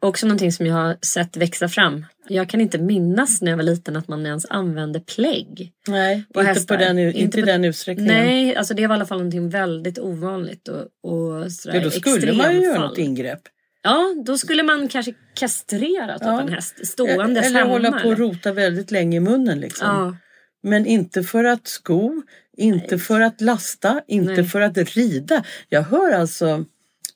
[0.02, 2.06] Också någonting som jag har sett växa fram.
[2.28, 5.72] Jag kan inte minnas när jag var liten att man ens använde plägg.
[5.88, 6.76] Nej, Och inte, hästar.
[6.76, 8.14] på den, Inte inte på- den utsträckningen.
[8.14, 11.90] Nej, alltså det var i alla fall någonting väldigt ovanligt och, och sådär Ja, då
[11.90, 13.40] skulle man ju göra något ingrepp.
[13.82, 16.40] Ja, då skulle man kanske kastrera typ Ja.
[16.40, 17.70] en häst ståendes Eller hemma.
[17.72, 19.60] hålla på och rota väldigt länge i munnen.
[19.60, 19.86] Liksom.
[19.88, 20.16] Ja,
[20.62, 22.22] Men inte för att sko,
[22.60, 24.44] inte för att lasta, inte Nej.
[24.44, 25.44] för att rida.
[25.68, 26.64] Jag hör alltså,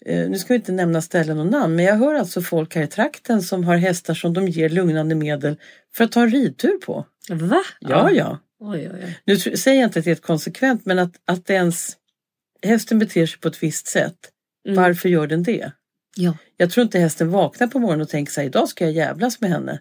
[0.07, 2.83] eh, nu ska vi inte nämna ställen och namn, men jag hör alltså folk här
[2.83, 5.57] i trakten som har hästar som de ger lugnande medel
[5.95, 7.07] för att ta en ridtur på.
[7.31, 7.63] va?
[7.81, 8.39] Ja, ja.
[8.61, 9.19] Oj, oj, oj.
[9.25, 11.97] Nu säger jag inte att det är konsekvent, men att, att ens
[12.63, 14.19] hästen beter sig på ett visst sätt.
[14.69, 14.83] Mm.
[14.83, 15.73] Varför gör den det?
[16.17, 16.37] Ja.
[16.57, 19.51] Jag tror inte hästen vaknar på morgonen och tänker här, idag ska jag jävlas med
[19.51, 19.81] henne.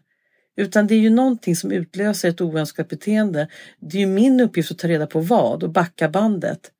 [0.57, 3.47] Utan det är ju någonting som utlöser ett oönskat beteende.
[3.79, 6.71] Det är ju min uppgift att ta reda på vad och backa bandet.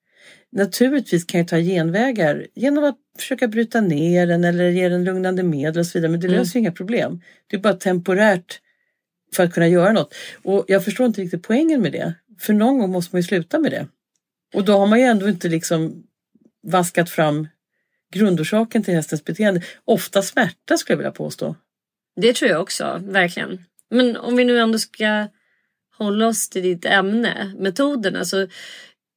[0.51, 5.43] Naturligtvis kan jag ta genvägar genom att försöka bryta ner den eller ge den lugnande
[5.43, 6.11] medel och så vidare.
[6.11, 6.39] Men det Mm.
[6.39, 7.21] löser ju inga problem.
[7.47, 8.59] Det är bara temporärt
[9.35, 10.13] för att kunna göra något.
[10.43, 12.13] Och jag förstår inte riktigt poängen med det.
[12.39, 13.87] För någon gång måste man ju sluta med det.
[14.55, 16.03] Och då har man ju ändå inte liksom
[16.67, 17.47] vaskat fram
[18.13, 19.61] grundorsaken till hästens beteende.
[19.85, 21.55] Ofta smärta skulle jag vilja påstå.
[22.15, 23.65] Det tror jag också, verkligen.
[23.89, 25.27] Men om vi nu ändå ska
[25.97, 28.25] hålla oss till ditt ämne, metoderna.
[28.25, 28.47] Så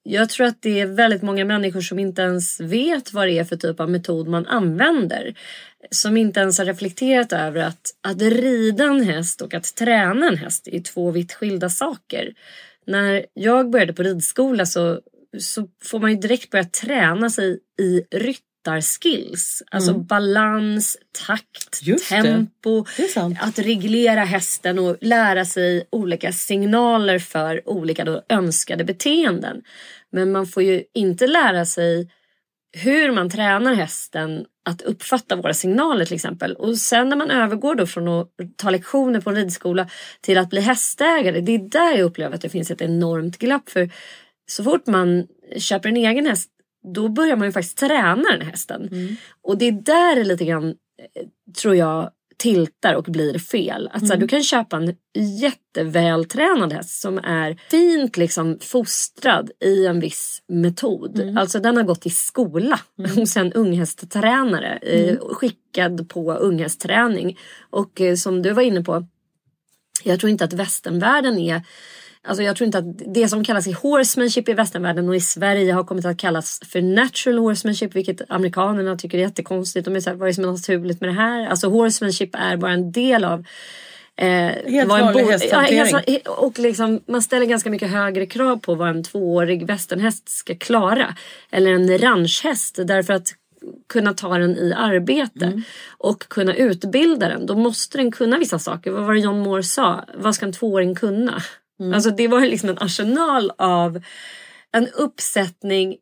[0.03, 3.45] jag tror att det är väldigt många människor som inte ens vet vad det är
[3.45, 5.35] för typ av metod man använder.
[5.91, 10.37] Som inte ens har reflekterat över att, att rida en häst och att träna en
[10.37, 12.35] häst är två vitt skilda saker.
[12.87, 15.01] När jag började på ridskola så,
[15.39, 19.63] så får man ju direkt börja träna sig i rytm ryttarskills.
[19.71, 22.85] Alltså balans, takt, Just tempo.
[23.41, 29.63] Att reglera hästen och lära sig olika signaler för olika då önskade beteenden.
[30.13, 32.11] Men man får ju inte lära sig
[32.73, 36.55] hur man tränar hästen att uppfatta våra signaler till exempel.
[36.55, 39.89] Och sen när man övergår då från att ta lektioner på en ridskola
[40.21, 41.41] till att bli hästägare.
[41.41, 43.69] Det är där jag upplever att det finns ett enormt glapp.
[43.69, 43.91] För
[44.51, 45.27] så fort man
[45.57, 46.51] köper en egen häst
[46.95, 48.89] då börjar man ju faktiskt träna den hästen.
[49.43, 51.27] Och det är där det lite grann eh,
[51.63, 53.91] tror jag tiltar och blir fel.
[53.93, 59.87] Att så här, du kan köpa en jättevältränad häst som är fint liksom fostrad i
[59.87, 61.35] en viss metod.
[61.39, 62.81] Alltså den har gått i skola
[63.17, 64.77] hos en unghästtränare.
[64.77, 67.39] Eh, skickad på unghästträning.
[67.71, 69.07] Och eh, som du var inne på.
[70.05, 71.63] Jag tror inte att västernvärlden är
[72.27, 75.73] Alltså jag tror inte att det som kallas i horsemanship i västernvärlden och i Sverige
[75.73, 79.85] har kommit att kallas för natural horsemanship vilket amerikanerna tycker är jättekonstigt.
[79.85, 81.47] De är så här, vad är det som är naturligt med det här?
[81.49, 83.45] Alltså horsemanship är bara en del av
[84.17, 86.21] eh, Helt vanlig bo- hästhantering.
[86.25, 90.55] Ja, och liksom, man ställer ganska mycket högre krav på vad en tvåårig västernhäst ska
[90.55, 91.15] klara.
[91.51, 93.29] Eller en ranchhäst därför att
[93.93, 95.63] kunna ta den i arbete Mm.
[95.99, 97.47] och kunna utbilda den.
[97.47, 98.91] Då måste den kunna vissa saker.
[98.91, 100.05] Vad var det John Moore sa?
[100.15, 101.43] Vad ska en tvååring kunna?
[101.81, 101.95] Mm.
[101.95, 104.03] Alltså det var liksom en arsenal av
[104.73, 105.97] en uppsättning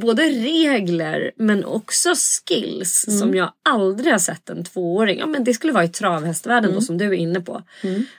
[0.00, 2.14] både regler men också
[2.48, 3.20] skills Mm.
[3.20, 5.18] som jag aldrig har sett en tvååring.
[5.18, 6.74] Ja, men det skulle vara i travhästvärlden Mm.
[6.74, 7.62] då som du är inne på.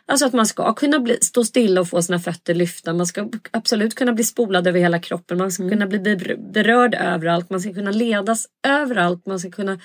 [0.06, 2.94] Alltså att man ska kunna bli, stå stilla och få sina fötter lyfta.
[2.94, 5.38] Man ska absolut kunna bli spolad över hela kroppen.
[5.38, 5.72] Man ska Mm.
[5.74, 7.50] kunna bli ber- berörd överallt.
[7.50, 9.26] Man ska kunna ledas överallt.
[9.26, 9.80] Man ska kunna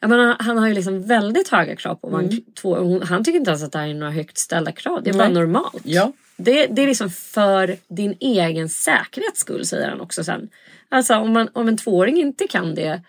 [0.00, 3.24] jag menar, han har ju liksom väldigt höga krav på vad en två, hon- Han
[3.24, 5.02] tycker inte ens att det här är några högt ställda krav.
[5.02, 5.34] Det är bara Mm.
[5.34, 5.42] Nej.
[5.42, 5.82] normalt.
[5.84, 6.12] Ja.
[6.38, 10.48] Det, det är liksom för din egen säkerhets skull säger han också sen.
[10.88, 13.02] Alltså om, man, om en tvååring inte kan det.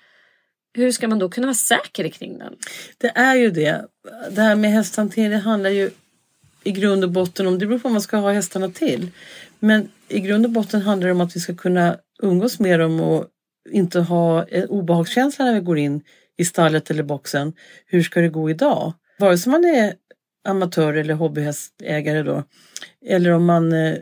[0.74, 2.56] Hur ska man då kunna vara säker kring den?
[2.98, 3.86] Det är ju det.
[4.32, 5.89] Det här med hästhantering det handlar ju
[6.63, 9.12] i grund och botten om, det beror på vad man ska ha hästarna till.
[9.60, 13.00] Men i grund och botten handlar det om att vi ska kunna umgås med dem
[13.02, 13.28] och
[13.72, 16.02] inte ha en obehagskänsla när vi går in
[16.38, 17.54] i stallet eller boxen.
[17.86, 18.94] Hur ska det gå idag?
[19.20, 19.94] Vare sig man är
[20.50, 22.44] amatör eller hobbyhästägare då.
[23.06, 23.96] Eller om man eh,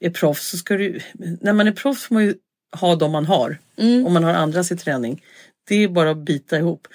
[0.00, 1.00] är proffs så ska du,
[1.40, 2.34] när man är proffs får man ju
[2.80, 3.58] ha de man har.
[4.06, 5.22] Om man har andras i träning.
[5.68, 6.88] Det är bara att bita ihop.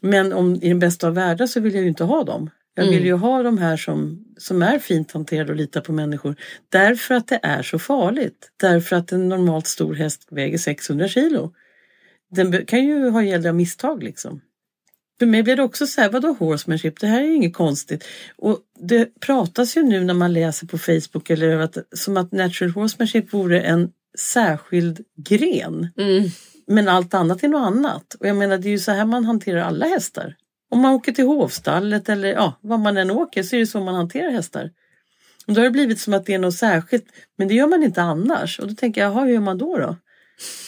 [0.00, 2.50] Men om i den bästa av världar så vill jag ju inte ha dem.
[2.74, 6.36] Jag vill ju ha de här som, som är fint hanterade och litar på människor.
[6.68, 8.50] Därför att det är så farligt.
[8.60, 11.52] Därför att en normalt stor häst väger 600 kilo.
[12.30, 14.40] Den kan ju ha ihjäl av misstag liksom.
[15.18, 17.00] För mig blir det också så här, vadå horsemanship?
[17.00, 18.04] Det här är ju inget konstigt.
[18.36, 22.70] Och det pratas ju nu när man läser på Facebook eller att, som att natural
[22.70, 25.88] horsemanship vore en särskild gren.
[25.98, 26.30] Mm.
[26.66, 28.14] Men allt annat är något annat.
[28.20, 30.34] Och jag menar det är ju så här man hanterar alla hästar.
[30.70, 33.80] Om man åker till hovstallet eller ja, var man än åker så är det så
[33.80, 34.70] man hanterar hästar.
[35.46, 37.04] Och då har det blivit som att det är något särskilt.
[37.38, 38.58] Men det gör man inte annars.
[38.60, 39.78] Och då tänker jag, jaha, hur gör man då?
[39.78, 39.96] då?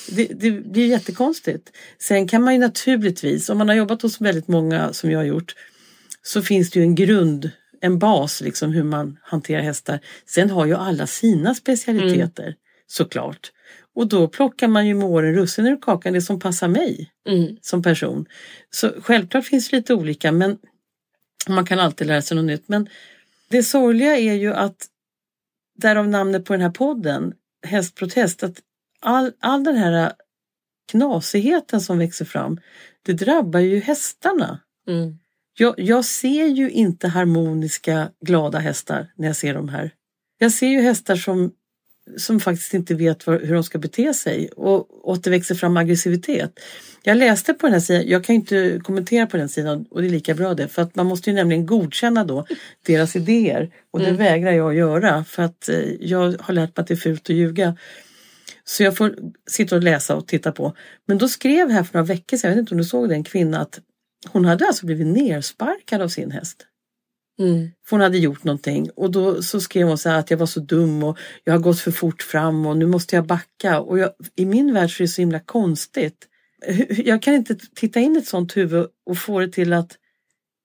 [0.08, 1.72] Det, det blir jättekonstigt.
[1.98, 5.24] Sen kan man ju naturligtvis, om man har jobbat hos väldigt många som jag har
[5.24, 5.54] gjort,
[6.22, 7.50] så finns det ju en grund,
[7.80, 10.00] en bas liksom hur man hanterar hästar.
[10.26, 12.54] Sen har ju alla sina specialiteter
[12.86, 13.52] såklart.
[13.94, 17.56] Och då plockar man ju med åren russinen ur kakan, det som passar mig Mm.
[17.60, 18.26] som person.
[18.70, 20.58] Så självklart finns det lite olika men
[21.48, 22.68] man kan alltid lära sig något nytt.
[22.68, 22.88] Men
[23.48, 24.86] det sorgliga är ju att
[25.78, 27.32] därav namnet på den här podden,
[27.66, 28.60] Hästprotest, att
[29.00, 30.12] all, all den här
[30.90, 32.60] knasigheten som växer fram,
[33.02, 34.60] det drabbar ju hästarna.
[34.88, 35.18] Mm.
[35.58, 39.90] Jag, jag ser ju inte harmoniska, glada hästar när jag ser de här.
[40.38, 41.52] Jag ser ju hästar som,
[42.16, 45.54] som faktiskt inte vet vad, hur de ska bete sig och, och att det växer
[45.54, 46.60] fram aggressivitet.
[47.02, 50.08] Jag läste på den här sidan, jag kan inte kommentera på den sidan och det
[50.08, 52.46] är lika bra det för att man måste ju nämligen godkänna då
[52.86, 56.82] deras idéer och det vägrar jag att göra för att eh, jag har lärt mig
[56.82, 57.76] att det är fult att ljuga.
[58.68, 59.14] Så jag får
[59.50, 60.76] sitta och läsa och titta på.
[61.06, 63.14] Men då skrev här för några veckor sedan, jag vet inte om du såg det,
[63.14, 63.80] en kvinna att
[64.28, 66.66] hon hade alltså blivit nersparkad av sin häst.
[67.38, 67.70] Mm.
[67.86, 70.46] För hon hade gjort någonting och då så skrev hon så här att jag var
[70.46, 73.80] så dum och jag har gått för fort fram och nu måste jag backa.
[73.80, 76.26] Och jag, i min värld så är det så himla konstigt.
[76.90, 79.96] Jag kan inte titta in i ett sånt huvud och få det till att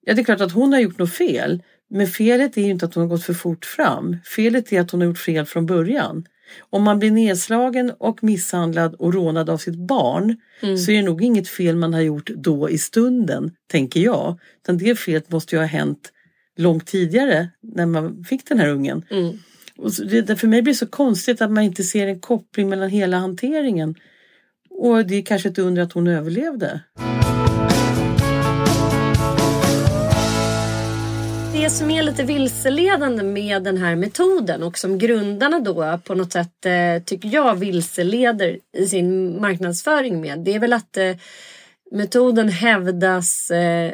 [0.06, 1.64] Ja, det är klart att hon har gjort något fel.
[1.90, 4.18] Men felet är ju inte att hon har gått för fort fram.
[4.26, 6.26] Felet är att hon har gjort fel från början.
[6.60, 11.24] Om man blir nedslagen och misshandlad och rånad av sitt barn så är det nog
[11.24, 14.40] inget fel man har gjort då i stunden, tänker jag.
[14.64, 16.12] Utan det felet måste ju ha hänt
[16.58, 19.06] långt tidigare när man fick den här ungen.
[19.10, 19.38] Mm.
[19.78, 22.70] Och så det för mig blir det så konstigt att man inte ser en koppling
[22.70, 23.96] mellan hela hanteringen.
[24.70, 26.82] Och det är kanske ett under att hon överlevde.
[31.64, 36.32] Det som är lite vilseledande med den här metoden och som grundarna då på något
[36.32, 40.40] sätt eh, tycker jag vilseleder i sin marknadsföring med.
[40.40, 41.16] Det är väl att eh,
[41.92, 43.94] metoden hävdas eh,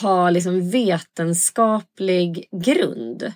[0.00, 3.32] ha liksom vetenskaplig grund.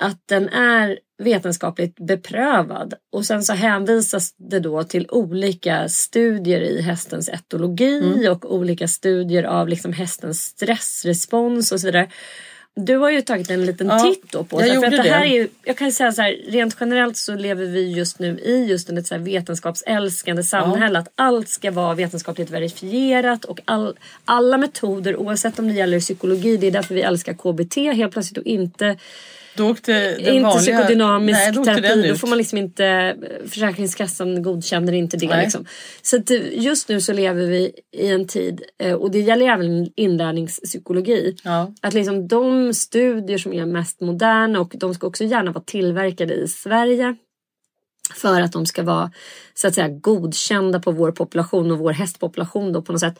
[0.00, 6.82] Att den är vetenskapligt beprövad och sen så hänvisas det då till olika studier i
[6.82, 12.08] hästens etologi och olika studier av liksom hästens stressrespons och så vidare.
[12.76, 15.10] Du har ju tagit en liten Ja, titt då på jag här, för att det
[15.10, 18.38] här är ju, jag kan säga så här, rent generellt så lever vi just nu
[18.38, 20.98] i just ett så här vetenskapsälskande samhälle.
[20.98, 26.56] Att allt ska vara vetenskapligt verifierat och all, alla metoder oavsett om det gäller psykologi,
[26.56, 28.96] det är därför vi älskar KBT helt plötsligt och inte
[29.56, 30.78] Då åkte den inte vanliga...
[30.78, 32.08] psykodynamisk Nej, då terapi.
[32.08, 33.16] Då får man liksom inte,
[33.48, 35.42] Försäkringskassan godkänner inte det.
[35.42, 35.66] Liksom.
[36.02, 39.90] Så eh, just nu så lever vi i en tid, eh, och det gäller även
[39.96, 41.36] inlärningspsykologi.
[41.42, 41.72] Ja.
[41.80, 46.34] Att liksom de studier som är mest moderna och de ska också gärna vara tillverkade
[46.34, 47.16] i Sverige.
[48.14, 49.10] För att de ska vara
[49.54, 53.18] så att säga godkända på vår population och vår hästpopulation då på något sätt.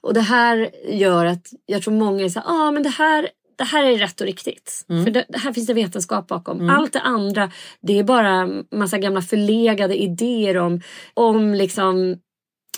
[0.00, 3.28] Och det här gör att jag tror många är så här, ah, men det här
[3.62, 4.84] det här är rätt och riktigt.
[4.86, 6.70] För det, här finns det vetenskap bakom.
[6.70, 10.80] Allt det andra det är bara massa gamla förlegade idéer om,
[11.14, 12.16] om liksom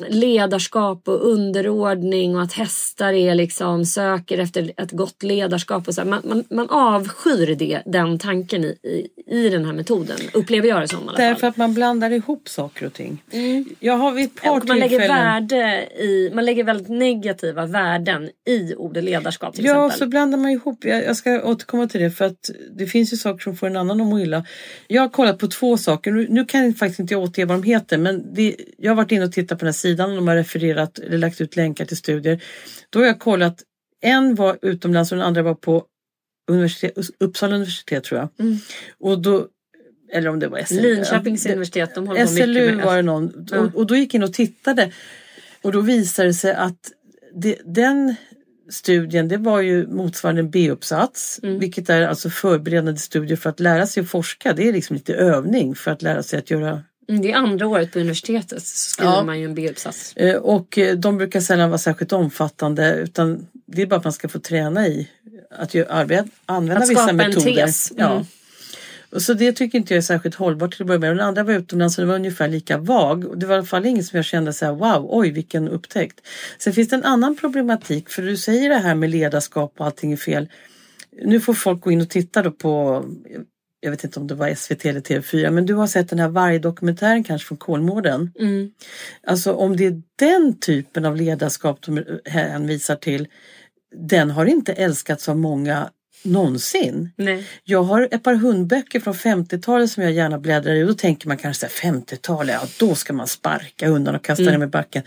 [0.08, 5.88] ledarskap och underordning och att hästar är liksom söker efter ett gott ledarskap.
[5.88, 6.04] Och så.
[6.04, 10.16] Man, man, man avskyr det, den tanken i, i, i den här metoden.
[10.32, 11.50] Upplever jag det som i alla Därför fall.
[11.50, 13.22] att man blandar ihop saker och ting.
[13.80, 15.24] Jag har vid ett par Och man lägger, tillfällen...
[15.24, 19.98] värde i, man lägger väldigt negativa värden i ordet ledarskap till Ja, exempel.
[19.98, 20.84] så blandar man ihop.
[20.84, 23.76] Jag, jag ska återkomma till det för att det finns ju saker som får en
[23.76, 24.44] annan att må illa.
[24.88, 26.10] Jag har kollat på två saker.
[26.12, 29.12] Nu, nu kan jag faktiskt inte återge vad de heter men det, jag har varit
[29.12, 31.84] inne och tittat på den här sidan och de har refererat eller lagt ut länkar
[31.84, 32.42] till studier.
[32.90, 33.62] Då har jag kollat,
[34.02, 35.84] en var utomlands och den andra var på
[36.46, 38.28] universitet, Uppsala universitet tror jag.
[38.46, 38.58] Mm.
[38.98, 39.46] Och då,
[40.12, 40.80] eller om det var SLU.
[40.94, 43.46] Linköpings universitet, de håller på mycket SLU med var det någon.
[43.50, 43.58] Ja.
[43.58, 44.92] Och, och då gick jag in och tittade.
[45.62, 46.92] Och då visade det sig att
[47.34, 48.14] det, den
[48.70, 51.40] studien det var ju motsvarande en B-uppsats.
[51.42, 51.58] Mm.
[51.58, 54.52] Vilket är alltså förberedande studier för att lära sig att forska.
[54.52, 57.66] Det är liksom lite övning för att lära sig att göra Mm, Det är andra
[57.66, 59.24] året på universitetet så skriver Ja.
[59.24, 60.16] man ju en B-uppsats.
[60.16, 64.12] Eh, Och eh, de brukar sällan vara särskilt omfattande utan det är bara att man
[64.12, 65.08] ska få träna i
[65.58, 67.68] att ju arbeta, använda Att vissa metoder.
[67.96, 68.12] Ja.
[68.12, 68.24] Mm.
[69.10, 71.10] Och så det tycker inte jag är särskilt hållbart till att börja med.
[71.10, 73.24] Den andra var utomlands och det var ungefär lika vag.
[73.24, 75.68] Och det var i alla fall inget som jag kände så här, wow, oj vilken
[75.68, 76.20] upptäckt.
[76.58, 80.12] Sen finns det en annan problematik för du säger det här med ledarskap och allting
[80.12, 80.48] är fel.
[81.22, 83.04] Nu får folk gå in och titta då på
[83.84, 86.28] jag vet inte om det var SVT eller TV4, men du har sett den här
[86.28, 88.32] vargdokumentären kanske från Kolmården.
[88.38, 88.70] Mm.
[89.26, 93.28] Alltså om det är den typen av ledarskap de hänvisar till,
[93.94, 95.90] den har inte älskats av många
[96.22, 97.10] någonsin.
[97.16, 97.46] Nej.
[97.64, 101.28] Jag har ett par hundböcker från 50-talet som jag gärna bläddrar i och då tänker
[101.28, 104.52] man kanske 50-talet, ja då ska man sparka hundarna och kasta Mm.
[104.52, 105.02] dem i backen.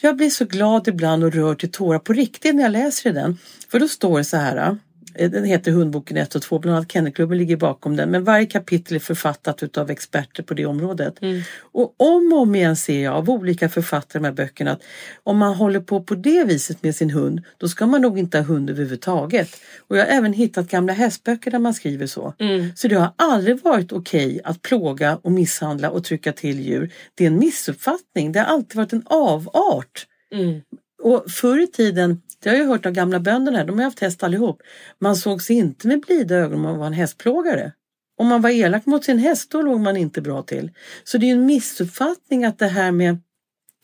[0.00, 3.12] Jag blir så glad ibland och rör till tårar på riktigt när jag läser i
[3.12, 3.38] den.
[3.68, 4.76] För då står det så här.
[5.18, 8.10] Eh, Den heter Hundboken 1 och 2, bland annat Kennelklubben ligger bakom den.
[8.10, 11.14] Men varje kapitel är författat utav experter på det området.
[11.60, 14.82] Och om och om igen ser jag av olika författare i de här böckerna att
[15.22, 18.38] om man håller på på det viset med sin hund, då ska man nog inte
[18.38, 19.48] ha hund överhuvudtaget.
[19.88, 22.34] Och jag har även hittat gamla hästböcker där man skriver så.
[22.76, 26.92] Så det har aldrig varit okej att plåga och misshandla och trycka till djur.
[27.14, 28.32] Det är en missuppfattning.
[28.32, 30.06] Det har alltid varit en avart.
[30.32, 30.60] Mm.
[31.02, 34.00] Och förr i tiden, det har jag hört av gamla bönderna här, de har haft
[34.00, 34.62] häst allihop.
[35.00, 37.72] Man såg sig inte med blida ögon om man var en hästplågare.
[38.18, 40.70] Om man var elak mot sin häst, då låg man inte bra till.
[41.04, 43.18] Så det är en missuppfattning att det här med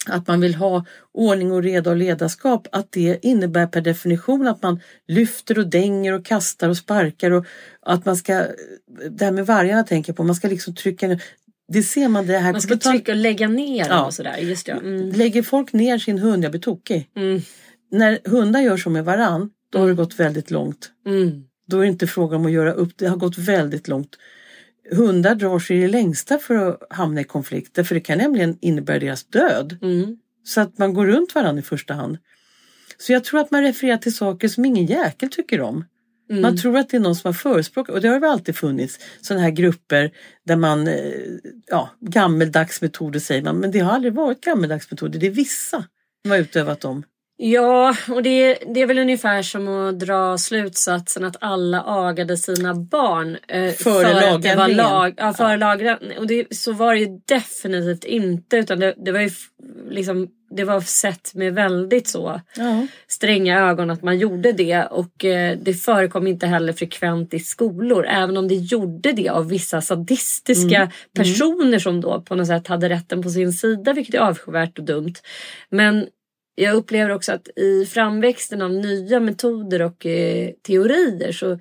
[0.07, 4.63] att man vill ha ordning och reda och ledarskap, att det innebär per definition att
[4.63, 7.47] man lyfter och dänger och kastar och sparkar och
[7.83, 8.47] att man ska,
[9.11, 11.23] det här med vargarna tänker på, man ska liksom trycka ner.
[11.73, 12.53] Det ser man det här.
[12.53, 14.07] Man ska trycka och lägga ner Ja.
[14.07, 14.37] och sådär.
[14.37, 14.73] Just det.
[14.73, 15.11] Mm.
[15.11, 17.11] Lägger folk ner sin hund, jag blir tokig.
[17.17, 17.43] Mm.
[17.95, 20.91] När hundar gör så med varann, då har det gått väldigt långt.
[21.07, 21.45] Mm.
[21.67, 24.17] Då är det inte fråga om att göra upp, det har gått väldigt långt.
[24.91, 28.59] Hundar drar sig i det längsta för att hamna i konflikter för det kan nämligen
[28.61, 29.79] innebära deras död.
[29.83, 30.17] Mm.
[30.45, 32.19] Så att man går runt varandra i första hand.
[32.99, 35.85] Så jag tror att man refererar till saker som ingen jäkel tycker om.
[36.31, 36.43] Mm.
[36.43, 38.99] Man tror att det är någon som har förespråkat, och det har väl alltid funnits,
[39.21, 40.11] sådana här grupper
[40.45, 41.13] där man, eh,
[41.67, 45.85] ja, gammeldags metoder säger man, men det har aldrig varit gammeldags metoder, det är vissa
[46.23, 47.03] som har utövat dem.
[47.37, 52.75] Ja, och det, det är väl ungefär som att dra slutsatsen att alla agade sina
[52.75, 53.37] barn.
[53.49, 56.19] Eh, Före för att det var lag, ja, före lagändringen.
[56.19, 58.57] Och det, så var det ju definitivt inte.
[58.57, 59.31] Utan det, det var ju
[59.91, 62.87] liksom, det var sett med väldigt så Ja.
[63.09, 64.83] stränga ögon att man gjorde det.
[64.85, 68.07] Och eh, det förekom inte heller frekvent i skolor.
[68.07, 72.89] Även om det gjorde det av vissa sadistiska personer som då på något sätt hade
[72.89, 73.93] rätten på sin sida.
[73.93, 75.15] Vilket är avskyvärt och dumt.
[75.71, 76.07] Men
[76.55, 81.59] jag upplever också att i framväxten av nya metoder och eh, teorier så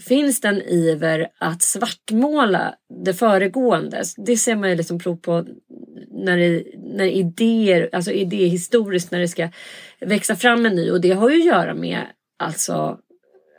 [0.00, 4.02] finns det en iver att svartmåla det föregående.
[4.16, 5.46] Det ser man ju liksom prov på
[6.10, 9.48] när, det, när idéer, alltså idéhistoriskt när det ska
[10.00, 12.00] växa fram en ny och det har ju att göra med
[12.38, 12.98] alltså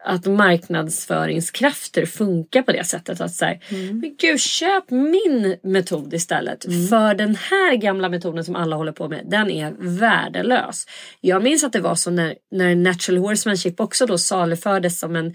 [0.07, 3.21] att marknadsföringskrafter funkar på det sättet.
[3.21, 6.63] Att säga, men gud köp min metod istället.
[6.63, 10.85] För den här gamla metoden som alla håller på med, den är värdelös.
[11.21, 15.27] Jag minns att det var så när, när natural horsemanship också då salufördes som en,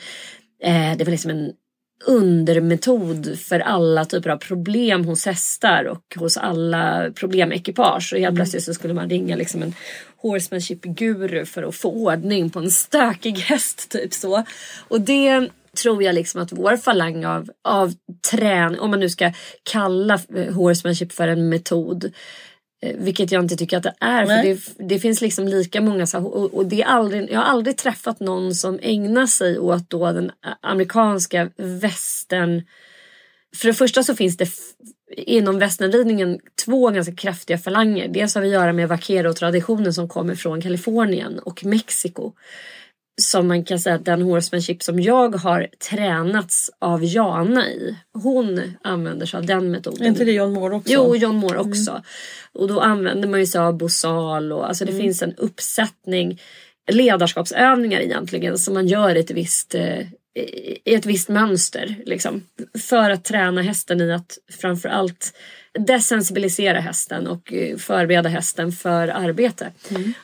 [0.62, 1.52] eh, det var liksom en
[2.06, 8.12] undermetod för alla typer av problem hos hästar och hos alla problemekipage.
[8.12, 9.74] Och helt plötsligt så skulle man ringa liksom en
[10.16, 13.90] horsemanship-guru för att få ordning på en stökig häst.
[13.90, 14.44] Typ så.
[14.88, 15.48] Och det
[15.82, 17.92] tror jag liksom att vår falang av, av
[18.30, 22.12] träning, om man nu ska kalla eh, horsemanship för en metod,
[22.82, 24.26] vilket jag inte tycker att det är.
[24.26, 27.76] För det, det finns liksom lika många och, och det är aldrig, jag har aldrig
[27.76, 32.62] träffat någon som ägnar sig åt då den amerikanska västern.
[33.56, 34.48] För det första så finns det
[35.16, 38.08] inom västernridningen två ganska kraftiga falanger.
[38.08, 42.32] Dels har vi att göra med vaquero-traditionen som kommer från Kalifornien och Mexiko.
[43.20, 47.96] Som man kan säga att den horsemanship som jag har tränats av Jana i.
[48.12, 50.02] Hon använder sig av den metoden.
[50.02, 50.92] Är inte det John Moore också?
[50.92, 52.02] Jo, John Moore också.
[52.52, 56.40] Och då använder man ju sig av bosal och alltså det finns en uppsättning
[56.90, 60.00] ledarskapsövningar egentligen som man gör i ett visst, eh,
[60.84, 61.96] i ett visst mönster.
[62.06, 62.42] Liksom,
[62.80, 65.32] för att träna hästen i att framförallt
[65.78, 69.72] desensibilisera hästen och eh, förbereda hästen för arbete.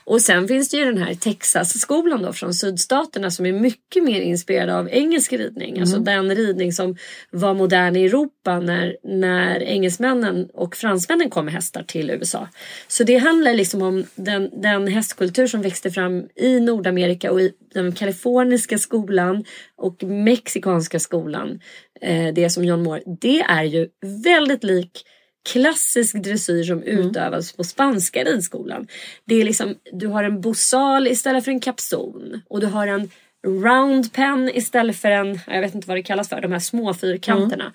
[0.05, 4.21] Och sen finns det ju den här Texas-skolan då från sydstaterna som är mycket mer
[4.21, 5.81] inspirerad av engelsk ridning.
[5.81, 6.97] Alltså den ridning som
[7.31, 12.49] var modern i Europa när, när engelsmännen och fransmännen kom med hästar till USA.
[12.89, 17.53] Så det handlar liksom om den, den hästkultur som växte fram i Nordamerika och i
[17.75, 19.45] den kaliforniska skolan
[19.77, 21.61] och mexikanska skolan.
[22.01, 23.89] Eh, det som John Moore, det är ju
[24.25, 25.05] väldigt lik
[25.53, 28.87] klassisk dressyr som utövas på spanska ridskolan.
[29.25, 33.11] Det är liksom, du har en bosal istället för en kapson och du har en
[33.47, 36.95] round pen istället för en, jag vet inte vad det kallas för, de här små
[36.95, 37.73] fyrkanterna.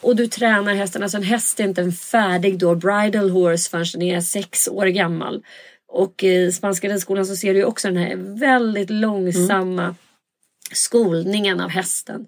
[0.00, 3.86] Och du tränar hästen, alltså en häst är inte en färdig då bridal horse förrän
[3.92, 5.42] den är sex år gammal.
[5.88, 9.94] Och i spanska ridskolan så ser du ju också den här väldigt långsamma
[10.72, 12.26] skolningen av hästen.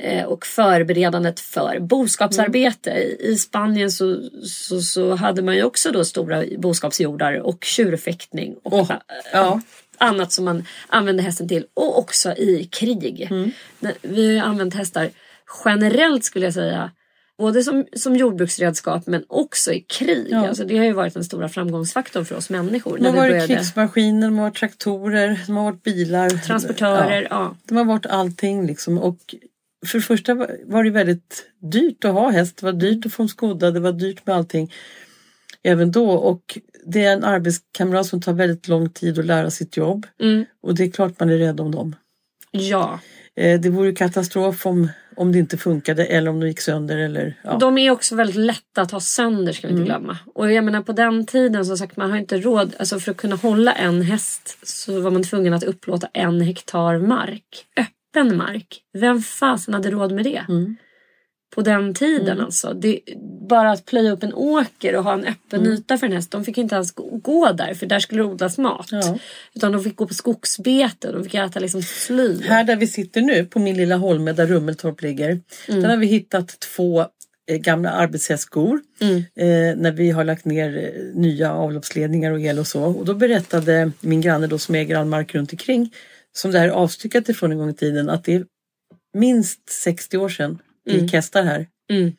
[0.00, 2.90] Eh, och förberedandet för boskapsarbete.
[2.90, 8.56] I, I Spanien så, så, så hade man ju också då stora boskapsjordar och tjurfäktning.
[8.62, 8.92] Och Åh,
[9.32, 9.60] ja.
[9.98, 11.66] annat som man använde hästen till.
[11.74, 13.28] Och också i krig.
[13.80, 15.10] Men Vi har ju använt hästar
[15.64, 16.90] generellt skulle jag säga.
[17.38, 20.26] Både som, som jordbruksredskap men också i krig.
[20.30, 20.48] Ja.
[20.48, 22.98] Alltså, det har ju varit den stora framgångsfaktorn för oss människor.
[22.98, 23.46] De har varit började.
[23.46, 26.28] krigsmaskiner, de har varit traktorer, de har varit bilar.
[26.30, 27.56] Transportörer, Ja, ja.
[27.64, 28.98] de har varit allting liksom.
[28.98, 29.34] Och
[29.86, 32.56] för det första var- det väldigt dyrt att ha häst.
[32.56, 34.72] Det var dyrt att få dem skodda, det var dyrt med allting.
[35.62, 36.10] Även då.
[36.10, 40.06] Och det är en arbetskamrat som tar väldigt lång tid att lära sitt jobb.
[40.20, 40.44] Mm.
[40.62, 41.96] Och det är klart man är rädd om dem.
[42.50, 43.00] ja.
[43.36, 46.96] Eh, Det vore katastrof om, om det inte funkade eller om de gick sönder.
[46.98, 47.56] Eller, ja.
[47.58, 50.18] De är också väldigt lätta att ha sönder ska vi inte glömma.
[50.34, 53.16] Och jag menar på den tiden som sagt man har inte råd, alltså för att
[53.16, 57.66] kunna hålla en häst så var man tvungen att upplåta en hektar mark.
[57.76, 58.80] Öppen mark.
[58.98, 60.44] Vem fasen hade råd med det?
[60.48, 60.76] Mm.
[61.54, 62.74] På den tiden alltså.
[62.74, 63.00] Det,
[63.48, 65.72] bara att plöja upp en åker och ha en öppen Mm.
[65.72, 66.30] yta för en häst.
[66.30, 68.88] De fick inte ens gå- gå där för där skulle det odlas mat.
[68.90, 69.18] Ja.
[69.54, 72.42] Utan de fick gå på skogsbete och de fick äta liksom sly.
[72.42, 75.40] Här där vi sitter nu på min lilla holme där Rummeltorp ligger.
[75.68, 75.82] Mm.
[75.82, 77.00] Där har vi hittat två
[77.50, 78.80] eh, gamla arbetshästskor.
[79.00, 79.16] Mm.
[79.16, 82.82] Eh, när vi har lagt ner eh, nya avloppsledningar och el och så.
[82.84, 85.92] Och då berättade min granne då som äger all mark runt omkring.
[86.38, 88.10] Som det här är avstyckat ifrån en gång i tiden.
[88.10, 88.44] Att det är
[89.14, 91.66] minst 60 år sedan det gick hästar här.
[91.90, 92.12] Mm.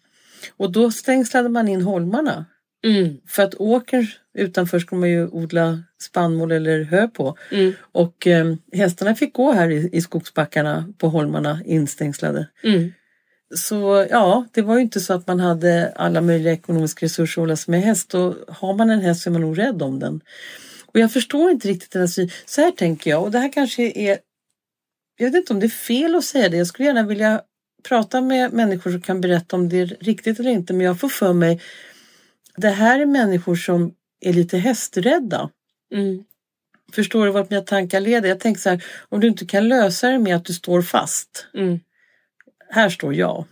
[0.58, 2.46] Och då stängslade man in holmarna.
[2.84, 3.18] Mm.
[3.28, 7.38] För att åkern utanför skulle man ju odla spannmål eller hö på.
[7.52, 7.74] Mm.
[7.92, 12.48] Och eh, hästarna fick gå här i, i skogsbackarna på holmarna instängslade.
[12.64, 12.92] Mm.
[13.56, 17.44] Så ja, det var ju inte så att man hade alla möjliga ekonomiska resurser att
[17.44, 18.14] hålla sig med häst.
[18.14, 20.22] Och har man en häst så är man nog rädd om den.
[20.94, 22.30] Och jag förstår inte riktigt den här synen.
[22.46, 24.20] Så här tänker jag, och det här kanske är...
[25.18, 26.58] Jag vet inte om det är fel att säga det.
[26.58, 27.42] Jag skulle gärna vilja
[27.84, 30.74] prata med människor som kan berätta om det är riktigt eller inte.
[30.74, 31.62] Men jag får för mig,
[32.58, 35.50] det här är människor som är lite hästrädda.
[35.94, 36.24] Mm.
[36.94, 38.30] Förstår du vart mina tankar leder?
[38.30, 41.48] Jag tänker så här, om du inte kan lösa det med att du står fast.
[41.54, 41.80] Mm.
[42.70, 43.46] Här står jag.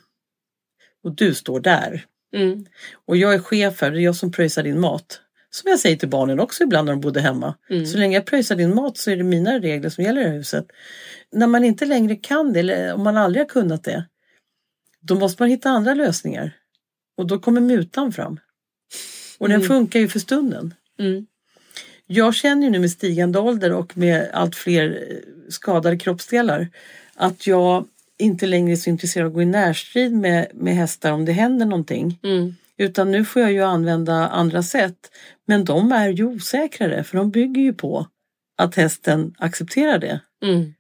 [1.04, 2.06] Och du står där.
[2.36, 2.66] Mm.
[3.06, 5.22] Och jag är chef här, det är jag som pröjsar din mat.
[5.58, 7.56] Som jag säger till barnen också ibland när de bodde hemma.
[7.70, 7.86] Mm.
[7.86, 10.66] Så länge jag pröjsar din mat så är det mina regler som gäller i huset.
[11.32, 14.06] När man inte längre kan det, eller om man aldrig har kunnat det,
[15.02, 16.52] då måste man hitta andra lösningar.
[17.18, 18.40] Och då kommer mutan fram.
[19.38, 19.68] Och den Mm.
[19.68, 20.74] funkar ju för stunden.
[21.00, 21.26] Mm.
[22.08, 25.18] Jag känner ju nu med stigande ålder och med allt fler eh,
[25.50, 26.68] skadade kroppsdelar
[27.16, 27.86] att jag
[28.18, 31.32] inte längre är så intresserad av att gå i närstrid med, med hästar om det
[31.32, 32.20] händer någonting.
[32.24, 32.56] Mm.
[32.78, 35.12] Utan nu får jag ju använda andra sätt.
[35.46, 38.08] Men de är ju osäkrare för de bygger ju på
[38.58, 40.20] att hästen accepterar det.
[40.44, 40.74] Mm.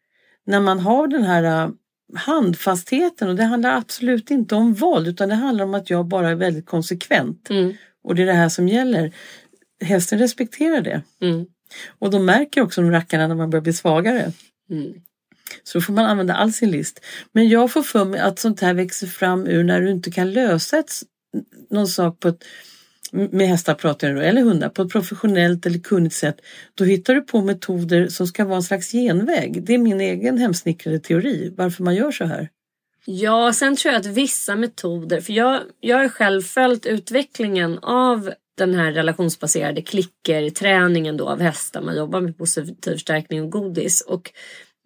[0.45, 1.69] När man har den här äh,
[2.15, 6.29] handfastheten och det handlar absolut inte om våld utan det handlar om att jag bara
[6.29, 7.49] är väldigt konsekvent.
[7.49, 7.73] Mm.
[8.03, 9.13] Och det är det här som gäller.
[9.81, 11.01] Hästen respekterar det.
[11.21, 11.45] Mm.
[11.99, 14.31] Och de märker också de rackarna när man börjar bli svagare.
[14.69, 14.93] Mm.
[15.63, 17.05] Så får man använda all sin list.
[17.31, 20.31] Men jag får för mig att sånt här växer fram ur när du inte kan
[20.31, 20.91] lösa ett,
[21.69, 22.43] någon sak på ett,
[23.11, 26.41] med hästar pratar jag då, eller hundar, på ett professionellt eller kunnigt sätt.
[26.75, 29.63] Då hittar du på metoder som ska vara en slags genväg.
[29.63, 32.49] Det är min egen hemsnickrade teori, varför man gör så här.
[33.05, 38.31] Ja, sen tror jag att vissa metoder, för jag, jag har själv följt utvecklingen av
[38.57, 44.01] den här relationsbaserade klicker, träningen då av hästar, man jobbar med positiv förstärkning och godis.
[44.01, 44.31] Och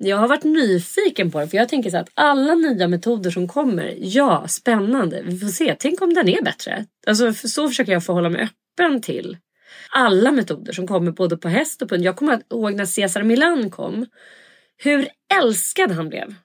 [0.04, 3.48] jag har varit nyfiken på det, för jag tänker så att alla nya metoder som
[3.48, 6.86] kommer, ja, spännande, vi får se, tänk om den är bättre.
[7.08, 9.38] Alltså, för så försöker jag förhålla mig öppen till
[9.90, 12.06] alla metoder som kommer både på häst och på hund.
[12.06, 14.06] Jag kommer ihåg när Cesar Milan kom,
[14.78, 15.08] hur
[15.42, 16.36] älskad han blev.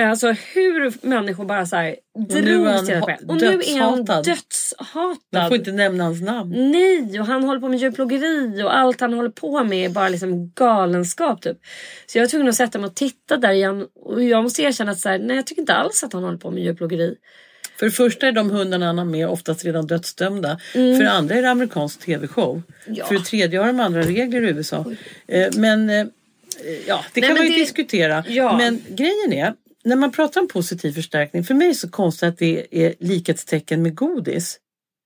[0.00, 1.96] Alltså hur människor bara så här
[2.28, 3.18] drogs till det.
[3.28, 5.16] Och nu är han dödshatad.
[5.32, 6.70] Man får inte nämna hans namn.
[6.70, 10.08] Nej, och han håller på med djurplågeri och allt han håller på med är bara
[10.08, 11.56] liksom galenskap typ.
[12.06, 14.90] Så jag var tvungen att sätta mig och titta där igen och jag måste erkänna
[14.92, 17.14] att så här, nej jag tycker inte alls att han håller på med djurplågeri.
[17.78, 20.58] För det första är de hundarna han har med oftast redan dödsdömda.
[20.72, 22.62] För det andra är det amerikansk tv-show.
[22.86, 22.98] Mm.
[22.98, 23.06] Ja.
[23.06, 24.84] För det tredje har de andra regler i USA.
[25.28, 26.06] Eh, Men eh,
[26.86, 28.24] ja, det Nej, kan man ju det- diskutera.
[28.28, 28.56] Ja.
[28.56, 29.54] Men grejen är,
[29.84, 32.94] när man pratar om positiv förstärkning, för mig är det så konstigt att det är
[33.00, 34.58] likhetstecken med godis.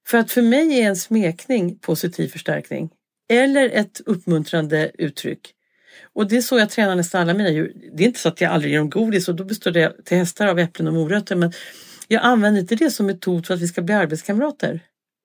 [0.09, 2.91] För att för mig är en smekning positiv förstärkning.
[3.29, 5.53] Eller ett uppmuntrande uttryck.
[6.13, 7.73] Och det är så jag tränar nästan alla mina djur.
[7.95, 10.17] Det är inte så att jag aldrig ger dem godis och då består det till
[10.17, 11.37] hästar av äpplen och morötter.
[11.37, 11.53] Men
[12.09, 14.81] jag använder inte det som metod för att vi ska bli arbetskamrater.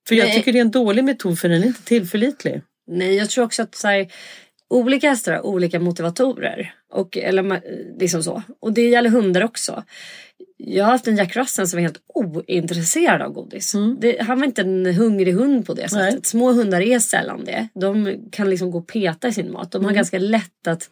[0.07, 0.35] För jag Nej.
[0.35, 2.61] tycker det är en dålig metod för den är inte tillförlitlig.
[2.87, 4.11] Nej, jag tror också att så här,
[4.71, 6.73] olika hästar har olika motivatorer.
[6.91, 7.61] Och, eller,
[7.99, 8.43] liksom så.
[8.59, 9.83] och det gäller hundar också.
[10.57, 13.75] Jag har haft en Jack Russell som var helt ointresserad av godis.
[13.99, 16.01] Det, han var inte en hungrig hund på det sättet.
[16.01, 16.13] Mm.
[16.13, 16.21] Nej.
[16.23, 17.67] Små hundar är sällan det.
[17.73, 19.71] De kan liksom gå och peta i sin mat.
[19.71, 20.89] De har ganska lätt att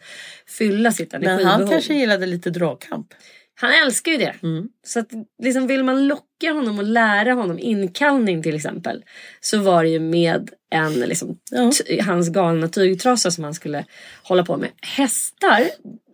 [0.47, 1.25] fylla sitt Mm.
[1.25, 1.59] Men energibehov.
[1.61, 3.13] han kanske gillade lite dragkamp.
[3.61, 4.35] Han älskar ju det.
[4.43, 4.67] Mm.
[4.85, 5.09] Så att,
[5.43, 9.03] liksom, vill man locka honom och lära honom inkallning till exempel.
[9.39, 11.71] Så var det ju med en liksom, Ja.
[12.05, 13.85] hans galna tygtrasa som han skulle
[14.23, 14.69] hålla på med.
[14.81, 15.61] Hästar,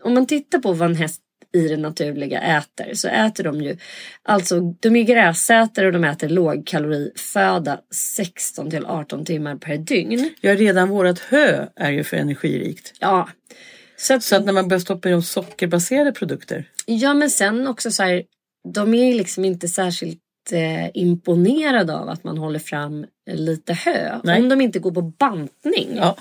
[0.03, 1.21] om man tittar på vad en häst
[1.53, 3.77] i det naturliga äter så äter de ju
[4.23, 7.79] alltså de är gräsätare och de äter lågkaloriföda
[8.15, 10.29] 16 till 18 timmar per dygn.
[10.41, 12.93] Ja, redan vårat hö är ju för energirikt.
[12.99, 13.29] Ja.
[13.97, 16.69] Så att, Så att när man börjar stoppa i de sockerbaserade produkter.
[16.85, 18.23] Ja men sen också så här,
[18.73, 20.19] de är liksom inte särskilt
[20.51, 24.19] eh, imponerade av att man håller fram lite hö.
[24.23, 24.41] Nej.
[24.41, 25.89] Om de inte går på bantning.
[25.95, 26.17] Ja.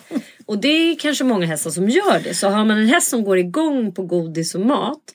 [0.47, 2.35] Och det är kanske många hästar som gör det.
[2.35, 5.15] Så har man en häst som går igång på godis och mat.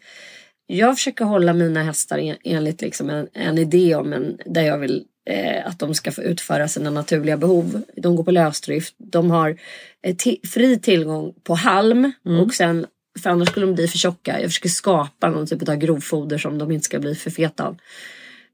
[0.68, 4.78] Jag försöker hålla mina hästar en, enligt liksom en, en idé om en, där jag
[4.78, 7.82] vill eh, att de ska få utföra sina naturliga behov.
[7.95, 8.95] De går på lösdrift.
[8.97, 9.58] De har
[10.04, 10.16] eh,
[10.54, 12.12] fri tillgång på halm.
[12.43, 12.86] Och sen,
[13.20, 14.41] för annars skulle de bli för tjocka.
[14.41, 17.78] Jag försöker skapa någon typ av grovfoder som de inte ska bli för feta av.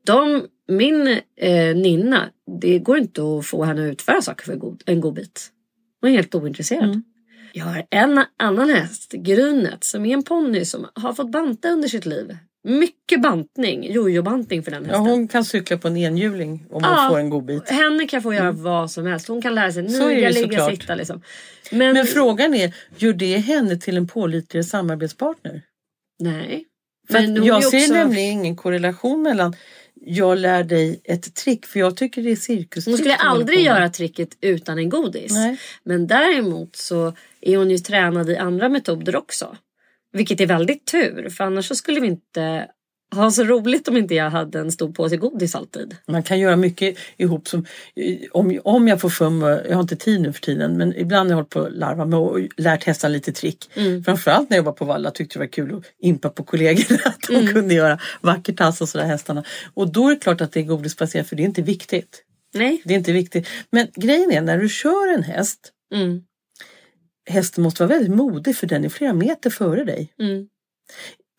[0.05, 1.07] De, min
[1.38, 2.30] eh, Ninna,
[2.61, 5.51] det går inte att få henne att utföra saker för god, en god bit.
[6.01, 7.01] Hon är helt ointresserad.
[7.53, 11.88] Jag har en annan häst, Grynet, som är en ponny som har fått banta under
[11.88, 12.38] sitt liv.
[12.68, 15.05] Mycket bantning, jojo-bantning för den Ja, hästen.
[15.05, 17.07] hon kan cykla på en enhjuling om hon Ja.
[17.11, 17.70] får en god bit.
[17.70, 19.28] Henne kan få göra vad som helst.
[19.28, 20.72] Hon kan lära sig niga, ligga, såklart.
[20.72, 21.22] sitta liksom.
[21.72, 25.61] Men, Men frågan är, gör det henne till en pålitligare samarbetspartner?
[26.20, 26.66] nej.
[27.09, 29.55] Men hon jag ser också- nämligen ingen korrelation mellan
[30.05, 32.86] jag lär dig ett trick, för jag tycker det är cirkus.
[32.86, 35.32] Hon skulle aldrig göra tricket utan en godis.
[35.34, 35.57] Nej.
[35.84, 39.57] Men däremot så är hon ju tränad i andra metoder också.
[40.16, 42.68] Vilket är väldigt tur för annars så skulle vi inte
[43.16, 45.95] ha så roligt om inte jag hade en stor påse godis alltid.
[46.07, 47.66] Man kan göra mycket ihop som,
[48.32, 51.30] om, om jag får för mig, jag har inte tid nu för tiden, men ibland
[51.30, 53.70] har jag hållit på att larva mig och lärt hästarna lite trick.
[54.05, 57.22] Framförallt när jag var på Valla tyckte det var kul att impa på kollegorna att
[57.30, 59.43] de kunde göra vacker tass och sådär hästarna.
[59.74, 62.24] Och då är det klart att det är godisbaserat för det är inte viktigt.
[62.53, 62.82] Nej.
[62.86, 63.47] Det är inte viktigt.
[63.70, 66.22] Men grejen är när du kör en häst, Mm.
[67.30, 70.13] Hästen måste vara väldigt modig för den är flera meter före dig.
[70.19, 70.47] Mm.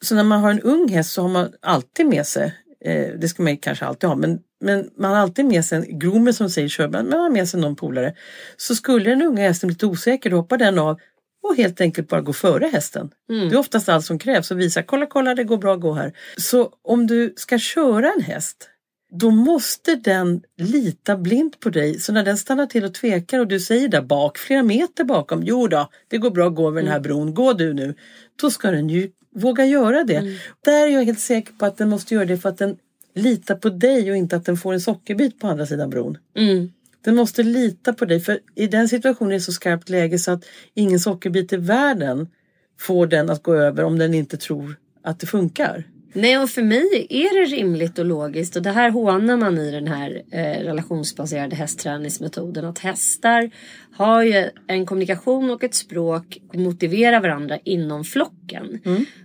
[0.03, 3.28] Så när man har en ung häst så har man alltid med sig, eh, det
[3.28, 6.51] ska man kanske alltid ha, men, men man har alltid med sig en groomer som
[6.51, 8.14] säger kör, men man har med sig någon polare.
[8.57, 11.01] Så skulle den unga hästen bli lite osäker då hoppar den av
[11.43, 13.11] och helt enkelt bara gå före hästen.
[13.30, 13.49] Mm.
[13.49, 15.93] Det är oftast allt som krävs och visa kolla kolla det går bra att gå
[15.93, 16.12] här.
[16.37, 18.70] Så om du ska köra en häst
[19.13, 22.01] då måste den lita blint på dig.
[22.01, 25.43] Så när den stannar till och tvekar och du säger där bak, flera meter bakom,
[25.43, 27.95] jo då, det går bra att gå över den här bron, gå du nu.
[28.41, 30.39] Då ska den ju våga göra det.
[30.65, 32.77] Där är jag helt säker på att den måste göra det för att den
[33.15, 36.19] litar på dig och inte att den får en sockerbit på andra sidan bron.
[36.37, 36.73] Mm.
[37.05, 40.33] Den måste lita på dig för i den situationen är det så skarpt läge så
[40.33, 40.45] att
[40.75, 42.29] ingen sockerbit i världen
[42.79, 45.85] får den att gå över om den inte tror att det funkar.
[46.17, 49.71] Nej, och för mig är det rimligt och logiskt och det här hånar man i
[49.71, 53.51] den här eh, relationsbaserade hästträningsmetoden att hästar
[53.97, 58.81] har ju en kommunikation och ett språk och motiverar varandra inom flocken.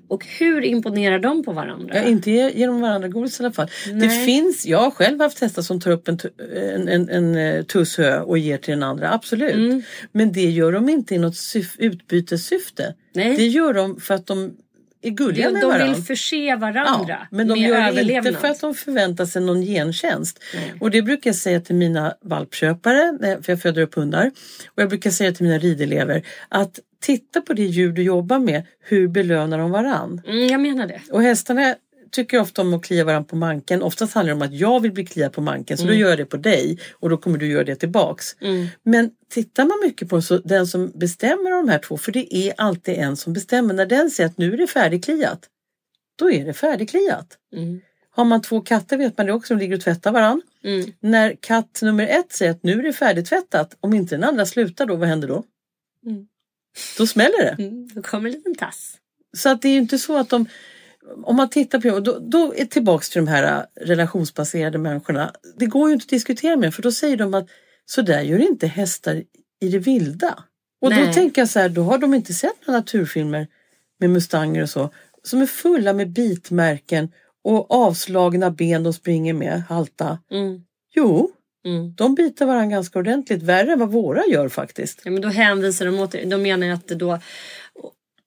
[0.07, 1.95] Och hur imponerar de på varandra?
[1.95, 3.67] Ja, inte ge- genom varandra godis i alla fall.
[3.85, 4.25] Det Nej.
[4.25, 6.19] finns, jag har själv haft hästar som tar upp en,
[6.55, 9.53] en, en, en eh, tuss hö och ger till den andra, absolut.
[9.55, 9.83] Mm.
[10.11, 12.95] Men det gör de inte i något syf, utbytessyfte.
[13.13, 13.35] Nej.
[13.37, 14.53] Det gör de för att de
[15.01, 15.93] är gulliga de med de varandra.
[15.95, 19.41] vill förse varandra Ja, men de med gör det inte för att de förväntar sig
[19.41, 20.39] någon gentjänst.
[20.55, 20.73] Nej.
[20.79, 24.31] Och det brukar jag säga till mina valpköpare, när- för jag föder upp hundar.
[24.75, 28.63] Och jag brukar säga till mina ridelever att titta på det djur du jobbar med,
[28.83, 30.21] hur belönar de varann?
[30.27, 31.01] Mm, jag menar det.
[31.11, 31.75] Och hästarna
[32.11, 33.81] tycker ofta om att klia varandra på manken.
[33.81, 36.17] Oftast handlar det om att jag vill bli kliad på manken så då gör jag
[36.17, 38.35] det på dig och då kommer du göra det tillbaks.
[38.41, 38.67] Mm.
[38.83, 42.35] Men tittar man mycket på så den som bestämmer av de här två, för det
[42.35, 43.73] är alltid en som bestämmer.
[43.73, 45.49] När den säger att nu är det färdigkliat,
[46.19, 47.37] då är det färdigkliat.
[47.55, 47.81] Mm.
[48.09, 50.41] Har man två katter vet man det också, de ligger och tvättar varann.
[50.63, 50.91] Mm.
[50.99, 54.85] När katt nummer ett säger att nu är det färdigtvättat, om inte den andra slutar
[54.85, 55.43] då, vad händer då?
[56.05, 56.27] Mm.
[56.97, 57.63] Då smäller det.
[57.63, 57.87] Mm.
[57.87, 58.97] Då kommer en liten tass.
[59.37, 60.45] Så att det är ju inte så att de
[61.23, 65.31] om man tittar på då, då är tillbaks till de här äh, relationsbaserade människorna.
[65.57, 67.47] Det går ju inte att diskutera med för då säger de att
[67.85, 69.23] så där gör inte hästar
[69.61, 70.43] i det vilda.
[70.81, 71.13] Och då Nej.
[71.13, 73.47] tänker jag så här, då har de inte sett några naturfilmer
[73.99, 74.89] med mustanger och så.
[75.23, 77.11] Som är fulla med bitmärken
[77.43, 80.19] och avslagna ben de springer med, halta.
[80.31, 80.61] Mm.
[80.95, 81.31] Jo,
[81.65, 81.93] Mm.
[81.93, 83.43] de biter varandra ganska ordentligt.
[83.43, 85.01] Värre än vad våra gör faktiskt.
[85.05, 87.19] Ja, men då hänvisar de åter, de menar att då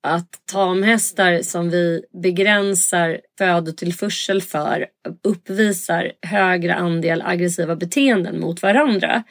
[0.06, 4.86] att tamhästar som vi begränsar födotillförsel för
[5.24, 9.22] uppvisar högre andel aggressiva beteenden mot varandra.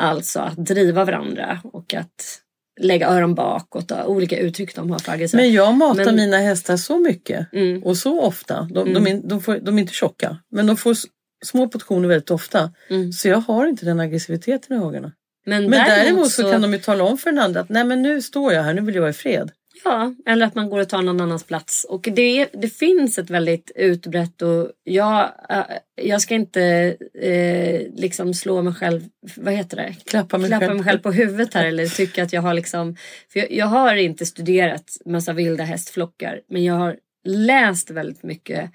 [0.00, 2.40] Alltså att driva varandra och att
[2.80, 5.42] lägga öron bakåt och olika uttryck de har för aggressiva.
[5.42, 7.82] Men jag matar Men- mina hästar så mycket Mm.
[7.82, 8.68] och så ofta.
[8.74, 10.96] De, de, är, de, får, de är inte tjocka, men de får
[11.44, 12.72] små portioner väldigt ofta.
[12.90, 13.12] Mm.
[13.12, 15.12] Så jag har inte den aggressiviteten i ögonen.
[15.46, 18.02] Men, Men däremot så kan de ju tala om för den andra att nej men
[18.02, 19.50] nu står jag här, nu vill jag vara i fred.
[19.84, 21.84] Ja, eller att man går och tar någon annans plats.
[21.84, 25.64] Och det, det finns ett väldigt utbrett och jag, äh,
[25.94, 29.02] jag ska inte eh, liksom slå mig själv,
[29.36, 29.94] vad heter det?
[30.04, 30.76] Klappa mig Klappa själv.
[30.76, 32.96] mig själv på huvudet här eller tycka att jag har liksom,
[33.32, 38.70] för jag, jag har inte studerat massa vilda hästflockar men jag har läst väldigt mycket.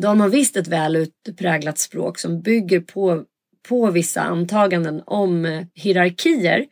[0.00, 3.24] De har visst ett väl utpräglat språk som bygger på
[3.68, 6.64] på vissa antaganden om eh, hierarkier.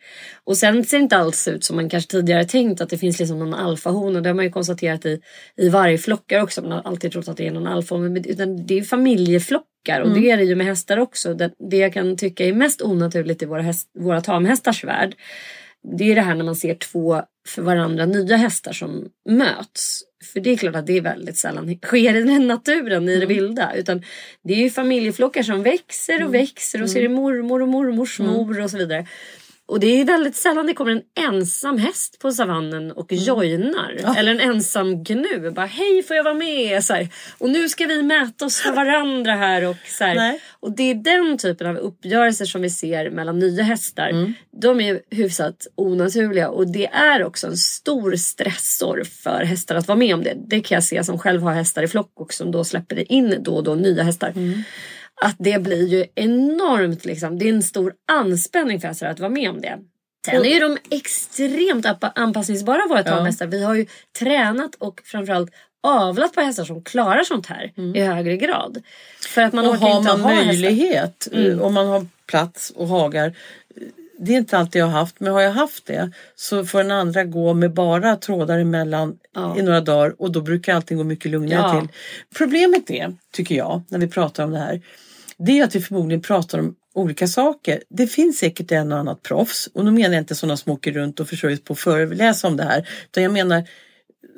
[0.45, 3.19] Och sen ser det inte alls ut som man kanske tidigare tänkt att det finns
[3.19, 4.21] liksom någon alfahona.
[4.21, 5.21] Det har man ju konstaterat i,
[5.57, 6.63] i vargflockar också.
[6.63, 8.09] Man har alltid trott att det är någon alfahona.
[8.09, 11.35] Men utan det är familjeflockar och det är det ju med hästar också.
[11.35, 15.15] Det, det jag kan tycka är mest onaturligt i våra, häst, våra tamhästars värld.
[15.99, 20.03] Det är det här när man ser två för varandra nya hästar som möts.
[20.33, 23.27] För det är klart att det är väldigt sällan sker i den naturen, i det
[23.27, 23.75] vilda.
[23.75, 24.03] Utan
[24.45, 28.19] det är ju familjeflockar som växer och växer och så är det mormor och mormors
[28.19, 29.07] mor och så vidare.
[29.69, 34.17] Och det är väldigt sällan det kommer en ensam häst på savannen och joinar.
[34.17, 35.51] Eller en ensam gnu.
[35.51, 36.85] Bara hej får jag vara med?
[36.85, 37.09] Så här.
[37.39, 39.69] Och nu ska vi mäta oss för varandra här.
[39.69, 40.17] Och, så här.
[40.61, 44.11] Och det är den typen av uppgörelser som vi ser mellan nya hästar.
[44.61, 49.99] De är hyfsat onaturliga och det är också en stor stressor för hästar att vara
[49.99, 50.35] med om det.
[50.47, 53.37] Det kan jag se som själv har hästar i flock och som då släpper in
[53.41, 54.33] då och då nya hästar.
[55.23, 57.39] Att det blir ju enormt liksom.
[57.39, 59.79] Det är en stor anspänning för hästar att vara med om det.
[60.27, 63.47] Sen är ju de extremt anpassningsbara våra tamhästar.
[63.47, 63.87] Vi har ju
[64.19, 65.51] tränat och framförallt
[65.83, 68.83] avlat på hästar som klarar sånt här i högre grad.
[69.29, 71.51] För att man och har inte man möjlighet, Mm.
[71.53, 73.27] eh, om man har plats och hagar.
[73.27, 73.33] eh,
[74.19, 76.91] Det är inte alltid jag har haft, men har jag haft det så får den
[76.91, 79.59] andra gå med bara trådar emellan Ja.
[79.59, 81.81] i några dagar och då brukar allting gå mycket lugnare Ja.
[81.81, 81.89] till.
[82.39, 84.81] Problemet är, tycker jag, när vi pratar om det här,
[85.47, 87.83] det är att vi förmodligen pratar om olika saker.
[87.89, 90.93] Det finns säkert en och annat proffs och nu menar jag inte sådana som åker
[90.93, 92.89] runt och försörjs på att föreläsa om det här.
[93.05, 93.69] Utan jag menar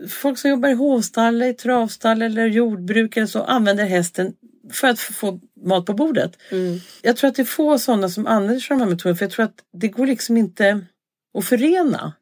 [0.08, 4.32] folk som jobbar i hovstall, i travstall eller jordbruk eller så använder hästen
[4.72, 6.36] för att få mat på bordet.
[6.50, 6.80] Mm.
[7.02, 9.24] Jag tror att det är få sådana som använder sig av de här metoderna för
[9.24, 10.80] jag tror att det går liksom inte
[11.38, 12.12] att förena.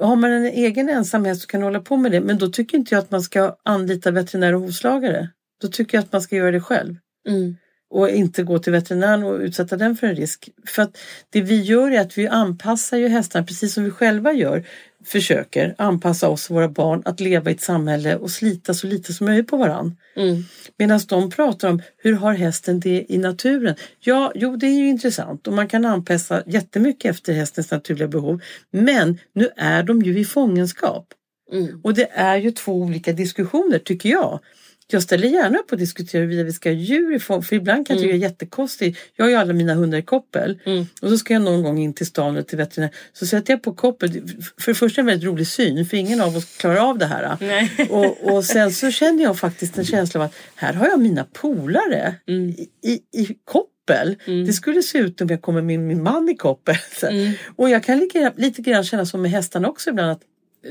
[0.00, 2.48] Har man en egen ensam häst så kan man hålla på med det men då
[2.48, 5.28] tycker inte jag att man ska anlita veterinär och hovslagare.
[5.60, 6.96] Då tycker jag att man ska göra det själv
[7.28, 7.56] Mm.
[7.90, 10.48] Och inte gå till veterinären och utsätta den för en risk.
[10.66, 10.98] För att
[11.30, 14.64] det vi gör är att vi anpassar ju hästarna precis som vi själva gör.
[15.04, 19.12] Försöker anpassa oss och våra barn att leva i ett samhälle och slita så lite
[19.12, 19.96] som möjligt på varann.
[20.16, 20.44] Mm.
[20.76, 23.74] Medan de pratar om hur har hästen det i naturen?
[24.00, 28.40] Ja, jo det är ju intressant och man kan anpassa jättemycket efter hästens naturliga behov.
[28.70, 31.06] Men nu är de ju i fångenskap.
[31.52, 31.80] Mm.
[31.84, 34.40] Och det är ju två olika diskussioner tycker jag.
[34.90, 37.86] Jag ställer gärna upp och diskuterar huruvida vi ska ha djur i fång, för ibland
[37.86, 38.98] kan jag tycka det är jättekonstigt.
[39.16, 40.86] Jag har ju alla mina hundar i koppel Mm.
[41.02, 42.94] och så ska jag någon gång in till stan eller till veterinär.
[43.12, 44.12] Så sätter jag på koppel,
[44.60, 46.98] för det första är det en väldigt rolig syn för ingen av oss klarar av
[46.98, 47.36] det här.
[47.90, 51.24] Och, och sen så känner jag faktiskt en känsla av att här har jag mina
[51.32, 52.48] polare Mm.
[52.50, 54.16] i, i, i koppel.
[54.46, 56.76] Det skulle se ut om jag kommer med min man i koppel.
[57.02, 57.32] Mm.
[57.56, 60.20] Och jag kan lika, lite grann känna som med hästarna också ibland att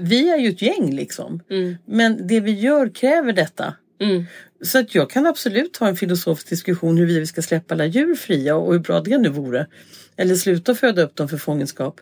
[0.01, 1.41] vi är ju ett gäng liksom.
[1.49, 1.75] Mm.
[1.85, 3.73] Men det vi gör kräver detta.
[3.99, 4.25] Mm.
[4.61, 8.15] Så att jag kan absolut ha en filosofisk diskussion huruvida vi ska släppa alla djur
[8.15, 9.67] fria och hur bra det nu vore.
[10.15, 11.99] Eller sluta föda upp dem för fångenskap.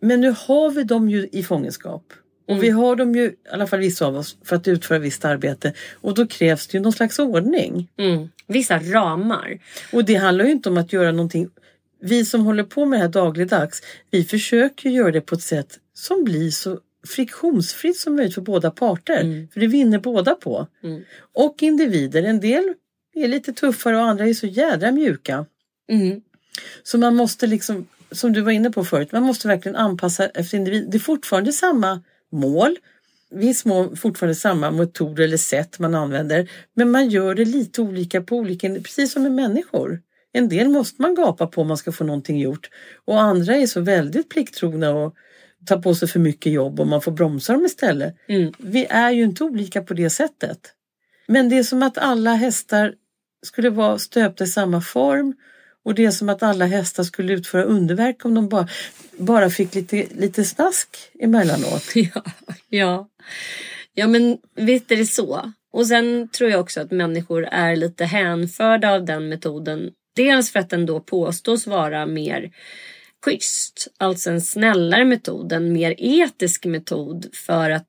[0.00, 2.12] Men nu har vi dem ju i fångenskap.
[2.48, 5.24] Och vi har dem ju, i alla fall vissa av oss, för att utföra visst
[5.24, 5.72] arbete.
[5.94, 7.90] Och då krävs det ju någon slags ordning.
[7.98, 8.28] Mm.
[8.46, 9.58] Vissa ramar.
[9.92, 11.48] Och det handlar ju inte om att göra någonting.
[12.00, 15.78] Vi som håller på med det här dagligdags, vi försöker göra det på ett sätt
[15.94, 19.48] som blir så friktionsfritt som möjligt för båda parter.
[19.52, 20.66] För det vinner båda på.
[20.82, 21.02] Mm.
[21.32, 22.74] Och individer, en del
[23.14, 25.46] är lite tuffare och andra är så jädra mjuka.
[25.88, 26.20] Mm.
[26.82, 30.58] Så man måste liksom, som du var inne på förut, man måste verkligen anpassa efter
[30.58, 30.88] individ.
[30.90, 32.76] Det är fortfarande samma mål.
[33.30, 36.50] Viss mån fortfarande samma metoder eller sätt man använder.
[36.74, 40.00] Men man gör det lite olika på olika, precis som med människor.
[40.32, 42.70] En del måste man gapa på om man ska få någonting gjort.
[43.04, 45.14] Och andra är så väldigt plikttrogna och
[45.66, 48.16] tar på sig för mycket jobb och man får bromsa dem istället.
[48.28, 48.52] Mm.
[48.58, 50.58] Vi är ju inte olika på det sättet.
[51.26, 52.94] Men det är som att alla hästar
[53.46, 55.34] skulle vara stöpta i samma form
[55.84, 58.68] och det är som att alla hästar skulle utföra underverk om de bara,
[59.18, 60.88] bara fick lite, lite snask
[61.20, 61.84] emellanåt.
[61.94, 62.22] Ja,
[62.68, 63.08] ja.
[63.94, 65.52] ja, men visst är det så.
[65.72, 69.90] Och sen tror jag också att människor är lite hänförda av den metoden.
[70.16, 72.50] Dels för att den då påstås vara mer
[73.24, 77.88] schysst, alltså en snällare metod, en mer etisk metod för att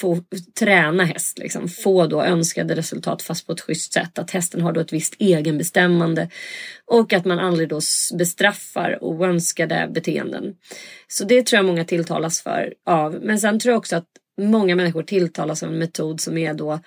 [0.00, 0.24] få
[0.58, 1.68] träna häst, liksom.
[1.68, 4.18] få då önskade resultat fast på ett schysst sätt.
[4.18, 6.28] Att hästen har då ett visst egenbestämmande
[6.86, 7.80] och att man aldrig då
[8.18, 10.54] bestraffar oönskade beteenden.
[11.08, 13.18] Så det tror jag många tilltalas för av.
[13.22, 14.08] Men sen tror jag också att
[14.40, 16.80] många människor tilltalas av en metod som är då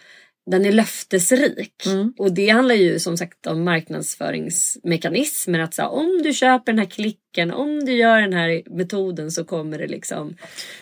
[0.52, 1.84] den är löftesrik.
[2.18, 5.60] Och det handlar ju som sagt om marknadsföringsmekanismer.
[5.60, 9.32] Att så här, om du köper den här klicken, om du gör den här metoden
[9.32, 10.36] så kommer det liksom.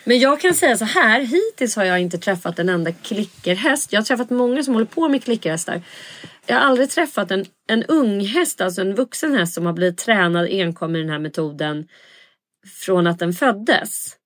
[0.04, 3.92] Men jag kan säga så här, hittills har jag inte träffat en enda klickerhäst.
[3.92, 5.82] Jag har träffat många som håller på med klickerhästar.
[6.46, 9.98] Jag har aldrig träffat en, en ung häst, alltså en vuxen häst som har blivit
[9.98, 11.88] tränad enkom med den här metoden
[12.84, 14.16] från att den föddes.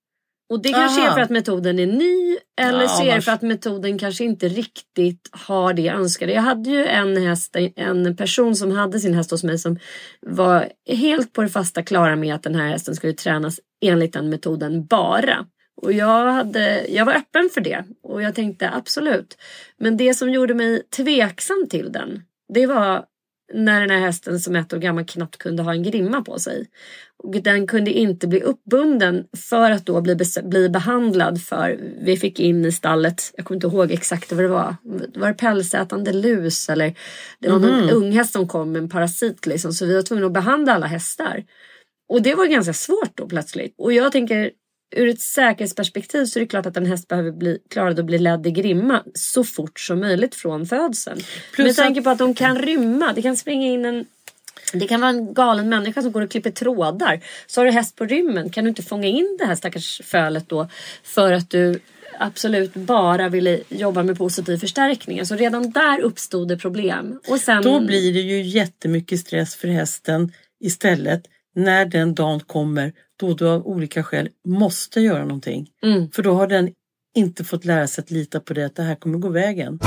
[0.48, 1.10] Och det kanske Aha.
[1.10, 4.24] är för att metoden är ny eller Ja, så är det för att metoden kanske
[4.24, 6.32] inte riktigt har det jag önskade.
[6.32, 9.78] Jag hade ju en häst, en person som hade sin häst hos mig som
[10.20, 14.28] var helt på det fasta klara med att den här hästen skulle tränas enligt den
[14.28, 15.46] metoden bara.
[15.82, 19.38] Och jag, hade, jag var öppen för det och jag tänkte absolut.
[19.78, 22.22] Men det som gjorde mig tveksam till den,
[22.54, 23.04] det var
[23.54, 26.66] när den här hästen som ett år gammal knappt kunde ha en grimma på sig.
[27.16, 32.40] Och den kunde inte bli uppbunden för att då bli, bli behandlad för, vi fick
[32.40, 34.76] in i stallet, jag kommer inte ihåg exakt vad det var,
[35.14, 36.94] var det pälsätande lus eller
[37.38, 40.32] det var någon unghäst som kom med en parasit liksom så vi var tvungna att
[40.32, 41.44] behandla alla hästar.
[42.08, 43.74] Och det var ganska svårt då plötsligt.
[43.78, 44.50] Och jag tänker
[44.90, 48.18] ur ett säkerhetsperspektiv så är det klart att en häst behöver bli klarad att bli
[48.18, 51.20] ledd i grimma så fort som möjligt från födseln.
[51.52, 53.12] Plus Med tanke på att de kan rymma.
[53.12, 54.06] Det kan springa in en
[54.72, 57.20] det kan vara en galen människa som går och klipper trådar.
[57.46, 58.50] Så har du häst på rymmen.
[58.50, 60.68] Kan du inte fånga in det här stackars fölet då
[61.02, 61.80] för att du
[62.18, 65.26] absolut bara ville jobba med positiv förstärkning.
[65.26, 67.20] Så redan där uppstod det problem.
[67.28, 67.62] Och sen...
[67.62, 71.22] Då blir det ju jättemycket stress för hästen istället
[71.58, 75.68] när den dagen kommer då du av olika skäl måste göra någonting.
[75.82, 76.10] Mm.
[76.10, 76.70] För då har den
[77.14, 79.78] inte fått lära sig att lita på det, att det här kommer gå vägen.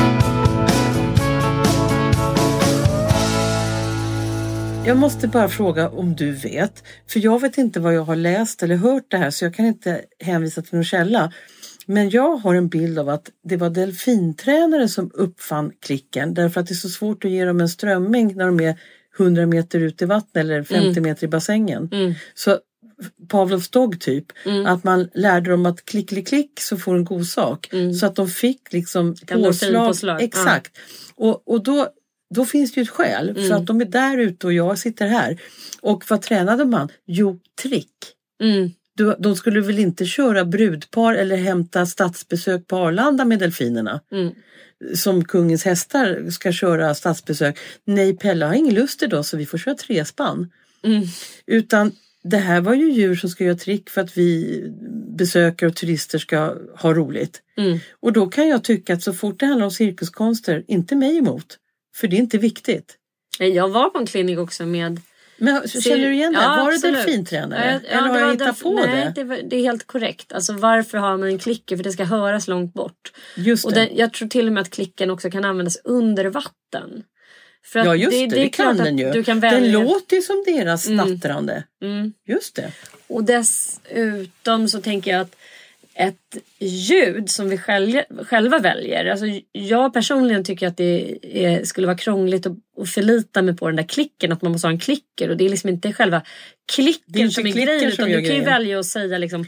[4.86, 8.64] Jag måste bara fråga om du vet, för jag vet inte vad jag har läst
[8.64, 11.34] eller hört det här så jag kan inte hänvisa till någon källa.
[11.86, 16.68] Men jag har en bild av att det var delfintränare som uppfann klicken därför att
[16.68, 18.76] det är så svårt att ge dem en strömming när de är
[19.20, 21.90] 100 meter ut i vattnet eller 50 meter i bassängen.
[21.92, 22.14] Mm.
[22.34, 22.60] Så
[23.28, 24.26] Pavlovs dog typ,
[24.68, 27.70] att man lärde dem att klick, klick, klick så får en god sak.
[28.00, 30.26] Så att de fick liksom endorfinpåslag, ja.
[30.26, 30.78] Exakt.
[31.16, 31.88] Och, och då,
[32.36, 33.48] då finns det ju ett skäl Mm.
[33.50, 35.42] för att de är där ute och jag sitter här.
[35.82, 36.90] Och vad tränade man?
[37.06, 37.94] Jo, trick.
[38.44, 38.72] Mm.
[38.96, 44.02] Du, de skulle väl inte köra brudpar eller hämta statsbesök på Arlanda med delfinerna?
[44.96, 47.60] Som kungens hästar ska köra statsbesök.
[47.86, 50.52] Nej, Pelle har ingen lust idag så vi får köra trespann.
[50.84, 51.04] Mm.
[51.46, 51.92] Utan
[52.24, 54.64] det här var ju djur som ska göra trick för att vi
[55.18, 57.42] besökare och turister ska ha roligt.
[57.58, 57.80] Mm.
[58.00, 61.58] Och då kan jag tycka att så fort det handlar om cirkuskonster, inte mig emot.
[61.96, 62.98] För det är inte viktigt.
[63.40, 65.02] Jag var på en klinik också med
[65.44, 66.40] Men känner du igen det?
[66.42, 67.82] Ja, var det delfintränare?
[67.84, 69.12] Ja, Eller har det jag hittat på nej, det?
[69.16, 69.24] det?
[69.24, 70.34] var- det är helt korrekt.
[70.34, 71.78] Alltså varför har man en klicker?
[71.78, 73.12] För det ska höras långt bort.
[73.36, 73.80] Just Och det.
[73.80, 77.04] den, jag tror till och med att klicken också kan användas under vatten.
[77.66, 79.12] För att ja just det, det, är kan den ju.
[79.12, 79.80] Du kan Den välja.
[79.80, 81.64] låter ju som deras snattrande.
[81.84, 82.14] Mm.
[82.28, 82.72] Just det.
[83.08, 85.36] Och dessutom så tänker jag att
[86.02, 89.06] ett ljud som vi själva, själva väljer.
[89.06, 93.68] Alltså jag personligen tycker att det är, skulle vara krångligt att, att förlita mig på
[93.68, 94.32] den där klicken.
[94.32, 95.30] Att man måste ha en klicker.
[95.30, 96.22] Och det är liksom inte själva
[96.76, 97.92] klicken är inte som är grejen.
[97.92, 99.46] Utan du kan ju välja att säga liksom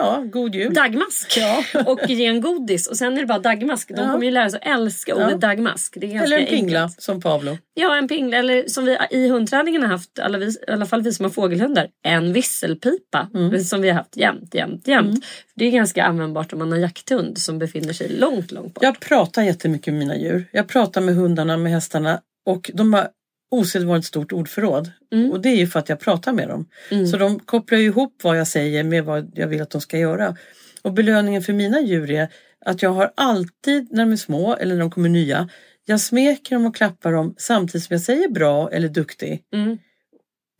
[0.00, 0.74] Ja, god jul.
[0.74, 1.38] dagmask.
[1.86, 2.86] Och ge en godis.
[2.86, 3.88] Och sen är det bara dagmask.
[3.88, 4.12] De Ja.
[4.12, 5.36] kommer ju lära sig att älska ordet Ja.
[5.36, 5.96] dagmask.
[6.00, 7.02] Det är ganska Eller en pingla enkelt.
[7.02, 7.58] som Pavlo.
[7.74, 8.36] Ja, en pingla.
[8.36, 11.30] Eller som vi i hundträningen har haft, alla vi, i alla fall vi som har
[11.30, 13.28] fågelhundar, en visselpipa.
[13.34, 13.64] Mm.
[13.64, 15.24] Som vi har haft jämt, jämt, jämt.
[15.54, 18.82] Det är ganska användbart om man har jakthund som befinner sig långt, långt bort.
[18.84, 20.46] Jag pratar jättemycket med mina djur.
[20.52, 23.08] Jag pratar med hundarna, med hästarna och de har
[23.50, 24.90] osedvanligt stort ordförråd.
[25.12, 25.30] Mm.
[25.30, 26.68] Och det är ju för att jag pratar med dem.
[27.10, 30.36] Så de kopplar ihop vad jag säger med vad jag vill att de ska göra.
[30.82, 32.28] Och belöningen för mina djur är
[32.64, 35.48] att jag har alltid när de är små eller när de kommer nya,
[35.84, 39.42] jag smeker dem och klappar dem samtidigt som jag säger bra eller duktig.
[39.54, 39.78] Mm.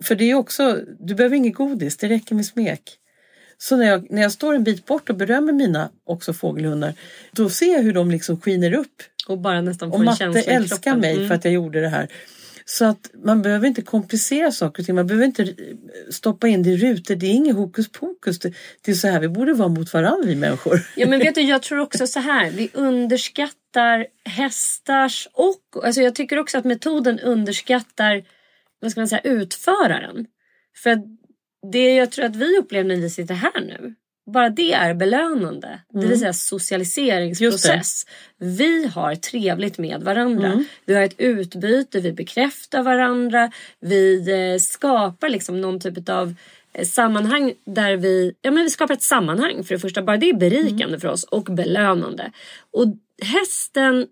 [0.05, 2.83] För det är också, du behöver inget godis, det räcker med smek.
[3.59, 6.95] Så när jag, när jag står en bit bort och berömmer mina också fågelhundar,
[7.33, 9.03] då ser jag hur de liksom skiner upp.
[9.29, 11.01] Och bara nästan får Och en Matte känsla i älskar kroppen.
[11.01, 11.29] mig Mm.
[11.29, 12.09] för att jag gjorde det här.
[12.71, 14.95] Så att man behöver inte komplicera saker och ting.
[14.95, 15.55] Man behöver inte
[16.11, 17.15] stoppa in det i rutor.
[17.15, 18.39] Det är inget hokus pokus.
[18.39, 20.81] Det, det är så här vi borde vara mot varandra vi människor.
[20.97, 22.51] Ja men vet du, jag tror också så här.
[22.51, 25.85] Vi underskattar hästars och...
[25.85, 28.25] Alltså jag tycker också att metoden underskattar
[28.81, 30.27] vad ska man säga, utföraren.
[30.83, 31.03] För
[31.73, 33.95] det jag tror att vi upplever när vi sitter här nu.
[34.33, 35.81] Bara det är belönande.
[35.93, 38.07] Det vill säga socialiseringsprocess.
[38.39, 40.65] Vi har trevligt med varandra.
[40.85, 43.51] Vi har ett utbyte, vi bekräftar varandra.
[43.81, 46.35] Vi eh, skapar liksom någon typ av
[46.73, 50.03] eh, sammanhang där vi, ja men vi skapar ett sammanhang för det första.
[50.03, 52.33] Bara det är berikande för oss och belönande.
[52.71, 52.87] Och
[53.23, 54.07] hästen,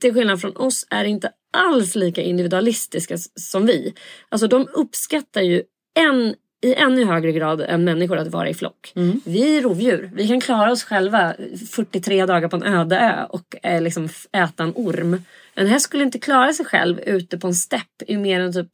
[0.00, 3.94] till skillnad från oss, är inte alls lika individualistiska som vi.
[4.28, 5.62] Alltså de uppskattar ju
[5.94, 8.92] en i ännu högre grad än människor att vara i flock.
[9.24, 10.10] Vi är rovdjur.
[10.14, 11.34] Vi kan klara oss själva
[11.70, 15.22] 43 dagar på en öde ö och eh, liksom äta en orm.
[15.54, 18.70] En häst skulle inte klara sig själv ute på en stepp i mer än typ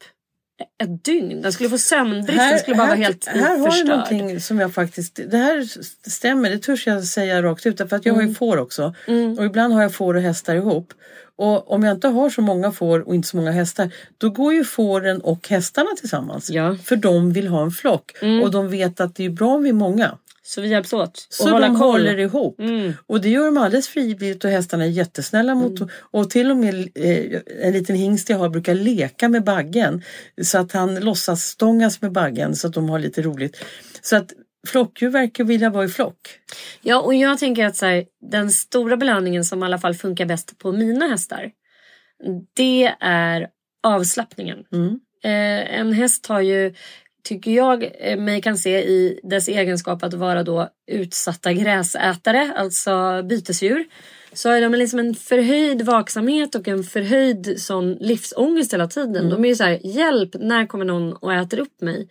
[0.82, 1.42] ett dygn.
[1.42, 2.38] Den skulle få sömnbrist.
[2.38, 3.88] Den skulle bara vara helt här har du förstörd.
[3.88, 5.64] någonting som jag faktiskt, det här
[6.10, 7.78] stämmer, det törs jag säga rakt ut.
[7.78, 8.28] För att jag har Mm.
[8.28, 8.94] ju får också.
[9.38, 10.92] Och ibland har jag får och hästar ihop.
[11.36, 14.54] Och om jag inte har så många får och inte så många hästar, då går
[14.54, 16.50] ju fåren och hästarna tillsammans.
[16.50, 16.64] Ja.
[16.64, 16.78] Mm.
[16.78, 18.12] För de vill ha en flock.
[18.42, 20.18] Och de vet att det är bra om vi är många.
[20.46, 21.10] Så vi hjälps åt.
[21.10, 21.90] Och Så hålla de koll.
[21.90, 22.60] håller ihop.
[22.60, 22.92] Mm.
[23.06, 26.74] Och det gör de alldeles frivilligt och hästarna är jättesnälla mot Och till och med
[26.74, 30.02] eh, en liten hingst jag har brukar leka med baggen.
[30.42, 33.64] Så att han låtsas stångas med baggen så att de har lite roligt.
[34.02, 34.32] Så att
[34.66, 36.16] flockdjur verkar vilja vara i flock.
[36.82, 40.26] Ja, och jag tänker att så här, den stora belöningen som i alla fall funkar
[40.26, 41.50] bäst på mina hästar.
[42.56, 43.48] Det är
[43.82, 44.58] avslappningen.
[44.72, 45.00] Mm.
[45.24, 46.74] Eh, en häst har ju,
[47.24, 53.22] tycker jag eh, mig kan se i dess egenskap att vara då utsatta gräsätare, alltså
[53.22, 53.84] bytesdjur.
[54.32, 59.30] Så har de liksom en förhöjd vaksamhet och en förhöjd sån livsångest hela tiden.
[59.30, 62.08] De är ju så här, hjälp, när kommer någon och äter upp mig?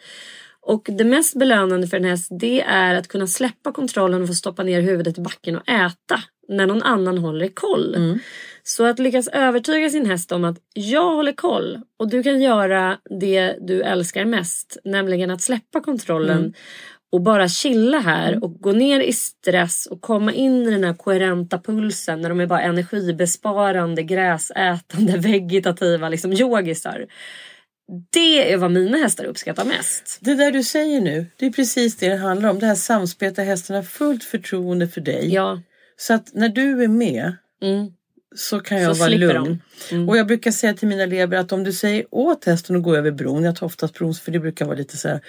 [0.62, 4.34] Och det mest belönande för en häst det är att kunna släppa kontrollen och få
[4.34, 8.20] stoppa ner huvudet i backen och äta när någon annan håller koll.
[8.64, 12.98] Så att lyckas övertyga sin häst om att jag håller koll och du kan göra
[13.20, 16.54] det du älskar mest, nämligen att släppa kontrollen
[17.12, 20.94] och bara chilla här och gå ner i stress och komma in i den här
[20.94, 27.08] koherenta pulsen när de är bara energibesparande, gräsätande, vegetativa liksom yogisar.
[28.12, 30.18] Det är vad mina hästar uppskattar mest.
[30.22, 32.60] Det där du säger nu, det är precis det det handlar om.
[32.60, 35.34] Det här samspelet där hästarna har fullt förtroende för dig.
[35.34, 35.62] Ja.
[35.98, 37.88] Så att när du är med Mm.
[38.36, 39.62] så kan jag Så vara lugn.
[39.92, 40.10] Mm.
[40.10, 42.96] Och jag brukar säga till mina elever att om du säger åt hästen att gå
[42.96, 45.22] över bron, jag tar oftast bron för det brukar vara lite så här.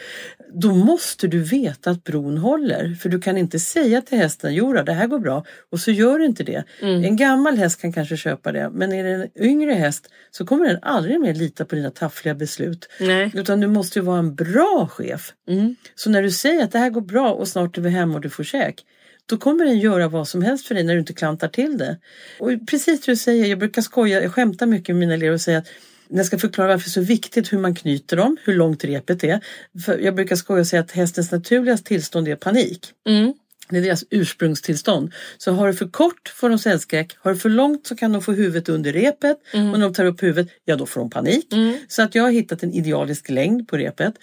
[0.54, 2.94] Då måste du veta att bron håller.
[2.94, 5.44] För du kan inte säga till hästen, jo då, det här går bra.
[5.70, 6.64] Och så gör du inte det.
[6.80, 7.04] Mm.
[7.04, 8.70] En gammal häst kan kanske köpa det.
[8.72, 12.34] Men är det en yngre häst så kommer den aldrig mer lita på dina taffliga
[12.34, 12.88] beslut.
[13.00, 13.30] Nej.
[13.34, 15.32] Utan du måste ju vara en bra chef.
[15.48, 15.76] Mm.
[15.94, 18.20] Så när du säger att det här går bra och snart är vi hemma och
[18.20, 18.84] du får käk.
[19.26, 21.98] Då kommer den göra vad som helst för dig när du inte klantar till det.
[22.38, 25.40] Och precis det du säger, jag brukar skoja, jag skämtar mycket med mina elever och
[25.40, 25.66] säga att
[26.08, 28.84] när jag ska förklara varför det är så viktigt hur man knyter dem, hur långt
[28.84, 29.40] repet är.
[29.84, 32.86] För jag brukar skoja och säga att hästens naturliga tillstånd är panik.
[33.08, 33.34] Mm.
[33.68, 35.12] Det är deras ursprungstillstånd.
[35.38, 37.16] Så har du för kort får de cellskräck.
[37.18, 39.36] Har du för långt så kan de få huvudet under repet.
[39.52, 41.54] Och när de tar upp huvudet, ja då får de panik.
[41.88, 44.14] Så att jag har hittat en idealisk längd på repet.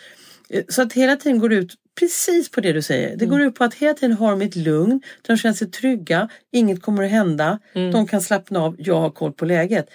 [0.70, 3.18] Så att hela tiden går det ut precis på det du säger.
[3.18, 5.02] Det går ut på att hela tiden ha dem i ett lugn.
[5.28, 6.30] De känner sig trygga.
[6.52, 7.60] Inget kommer att hända.
[7.74, 8.76] De kan slappna av.
[8.80, 9.90] Jag har koll på läget.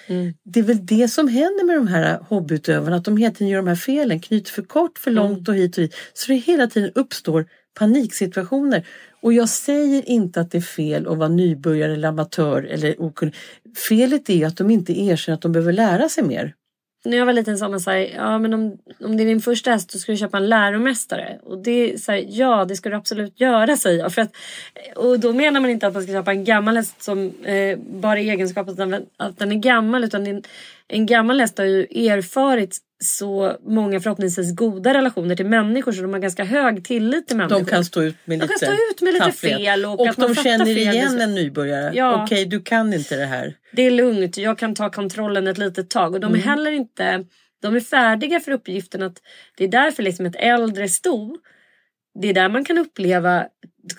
[0.45, 2.97] Det är väl det som händer med de här hobbyutövarna.
[2.97, 4.21] Att de hela tiden gör de här felen.
[4.21, 5.95] Knyter för kort, för långt och hit och dit.
[6.15, 7.47] Så det hela tiden uppstår
[7.79, 8.87] paniksituationer.
[9.21, 13.35] Och jag säger inte att det är fel att vara nybörjare eller amatör eller okunnig.
[13.89, 16.55] Felet är att de inte erkänner att de behöver lära sig mer.
[17.05, 19.41] När jag var liten sa man så här, ja men om, om det är din
[19.41, 21.39] första häst då ska du köpa en läromästare.
[21.43, 24.13] Och det är så här, ja det ska du absolut göra säger jag.
[24.13, 24.37] För att,
[24.97, 28.19] och då menar man inte att man ska köpa en gammal häst som eh, bara
[28.19, 30.05] är egenskap att den, att den är gammal.
[30.05, 30.43] Utan en,
[30.89, 36.13] en gammal häst har ju erfarit så många förhoppningsvis goda relationer till människor så de
[36.13, 37.59] har ganska hög tillit till människor.
[37.61, 39.59] De kan stå ut med De lite kan stå ut med lite tafflighet.
[39.61, 41.23] fel och och de känner fel igen beslut.
[41.23, 41.91] en nybörjare.
[41.95, 42.23] Ja.
[42.25, 43.55] Okej, du kan inte det här.
[43.73, 46.15] det är lugnt, jag kan ta kontrollen ett litet tag.
[46.15, 46.41] Och de Mm.
[46.41, 47.25] är heller inte,
[47.63, 49.17] de är färdiga för uppgiften att
[49.57, 51.37] det är därför liksom ett äldre sto,
[52.23, 53.47] det är där man kan uppleva,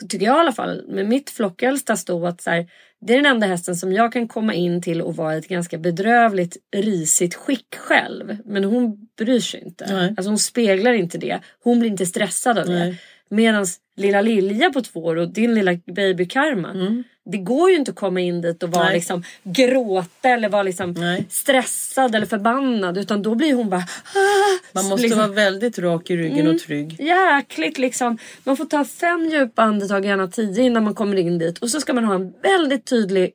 [0.10, 2.68] tycker jag i alla fall, med mitt flockäldsta sto att så här,
[3.02, 5.48] det är den enda hästen som jag kan komma in till och vara i ett
[5.48, 8.38] ganska bedrövligt risigt skick själv.
[8.45, 9.93] Men hon bryr sig inte.
[9.93, 10.14] Nej.
[10.18, 11.39] Alltså hon speglar inte det.
[11.64, 12.80] Hon blir inte stressad av det.
[12.80, 13.02] Nej.
[13.30, 17.04] Medan lilla Lilja på två år och din lilla baby Karma.
[17.32, 18.93] Det går ju inte att komma in dit och vara Nej.
[18.93, 21.25] liksom gråta eller vara liksom Nej.
[21.30, 22.97] stressad eller förbannad.
[22.97, 23.82] Utan då blir hon bara...
[23.82, 26.99] "Ah", Man måste liksom, vara väldigt rak i ryggen och trygg.
[26.99, 28.17] Jäkligt liksom.
[28.43, 31.57] Man får ta fem djupa andetag, gärna tio innan man kommer in dit.
[31.59, 33.32] Och så ska man ha en väldigt tydlig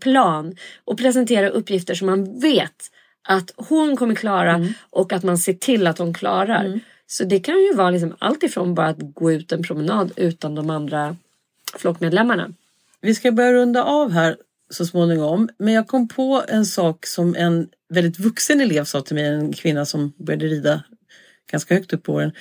[0.00, 2.90] plan och presentera uppgifter som man vet
[3.28, 6.80] att hon kommer klara och att man ser till att hon klarar.
[7.06, 10.54] Så det kan ju vara liksom allt ifrån bara att gå ut en promenad utan
[10.54, 11.16] de andra
[11.76, 12.48] flockmedlemmarna.
[13.00, 14.36] Vi ska börja runda av här
[14.70, 15.48] så småningom.
[15.58, 19.52] Men jag kom på en sak som en väldigt vuxen elev sa till mig, en
[19.52, 20.82] kvinna som började rida
[21.50, 22.32] ganska högt upp på åren.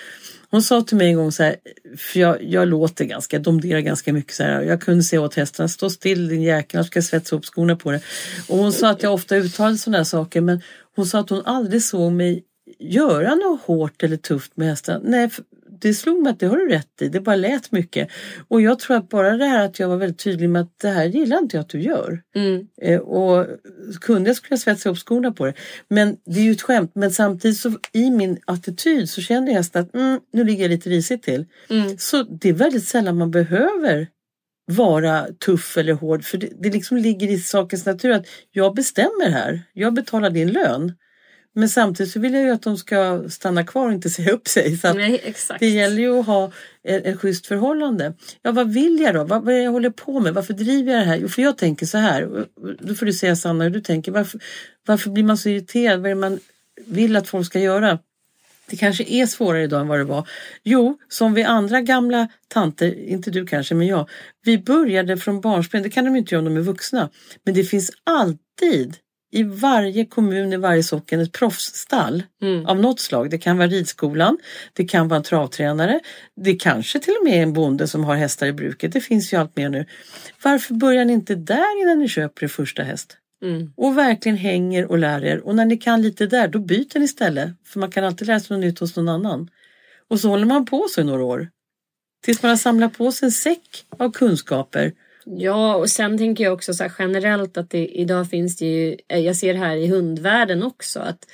[0.49, 1.55] Hon sa till mig en gång så här,
[1.97, 4.62] för jag, jag låter ganska, jag domderar ganska mycket så här.
[4.62, 7.91] Jag kunde säga åt hästarna, stå still din jäkel, ska jag svetsa upp skorna på
[7.91, 8.01] det.
[8.47, 10.62] Och hon sa att jag ofta uttalade sådana här saker men
[10.95, 12.43] hon sa att hon aldrig såg mig
[12.80, 14.99] göra något hårt eller tufft med hästarna.
[15.03, 15.43] Nej, för
[15.82, 18.09] det slog mig att det har du rätt i, det bara lät mycket.
[18.47, 20.89] Och jag tror att bara det här att jag var väldigt tydlig med att det
[20.89, 22.21] här gillar inte jag att du gör.
[22.36, 22.67] Mm.
[22.82, 23.47] Eh, och
[24.01, 25.53] kunde jag skulle jag svetsa upp skorna på det.
[25.89, 26.91] Men det är ju ett skämt.
[26.95, 30.89] Men samtidigt så i min attityd så kände hästen att mm, nu ligger jag lite
[30.89, 31.45] risigt till.
[31.69, 31.97] Mm.
[31.97, 34.07] Så det är väldigt sällan man behöver
[34.71, 36.23] vara tuff eller hård.
[36.23, 39.61] För det, det liksom ligger i sakens natur att jag bestämmer här.
[39.73, 40.93] Jag betalar din lön.
[41.58, 44.47] Men samtidigt så vill jag ju att de ska stanna kvar och inte säga upp
[44.47, 44.78] sig.
[44.78, 46.51] Så Nej, det gäller ju att ha
[46.84, 48.14] ett schysst förhållande.
[48.41, 49.24] Ja, vad vill jag då?
[49.24, 50.34] Vad, vad är det jag håller på med?
[50.34, 51.18] Varför driver jag det här?
[51.18, 52.45] Jo, för jag tänker så här.
[52.80, 54.12] Då får du säga Sanna hur du tänker.
[54.12, 54.39] Varför,
[54.86, 55.99] varför blir man så irriterad?
[55.99, 56.39] Vad är det man
[56.86, 57.99] vill att folk ska göra?
[58.70, 60.28] Det kanske är svårare idag än vad det var.
[60.64, 64.10] Jo, som vi andra gamla tanter, inte du kanske, men jag.
[64.43, 67.10] Vi började från barnsben, det kan de inte göra om de är vuxna.
[67.43, 68.97] Men det finns alltid
[69.32, 72.65] i varje kommun, i varje socken ett proffsstall Mm.
[72.65, 73.30] av något slag.
[73.30, 74.38] Det kan vara ridskolan,
[74.73, 75.99] det kan vara en travtränare,
[76.36, 78.93] det kanske till och med är en bonde som har hästar i bruket.
[78.93, 79.86] Det finns ju allt mer nu.
[80.43, 83.17] Varför börjar ni inte där innan ni köper er första häst?
[83.41, 83.73] Mm.
[83.78, 85.39] Och verkligen hänger och lär er.
[85.39, 87.49] Och när ni kan lite där, då byter ni istället.
[87.65, 89.49] För man kan alltid lära sig något nytt hos någon annan.
[90.09, 91.49] Och så håller man på så i några år.
[92.23, 94.93] Tills man har samlat på sig en säck av kunskaper.
[95.36, 98.97] Ja, och sen tänker jag också så här generellt att det, idag finns det ju,
[99.09, 101.25] eh, jag ser det här i hundvärlden också, att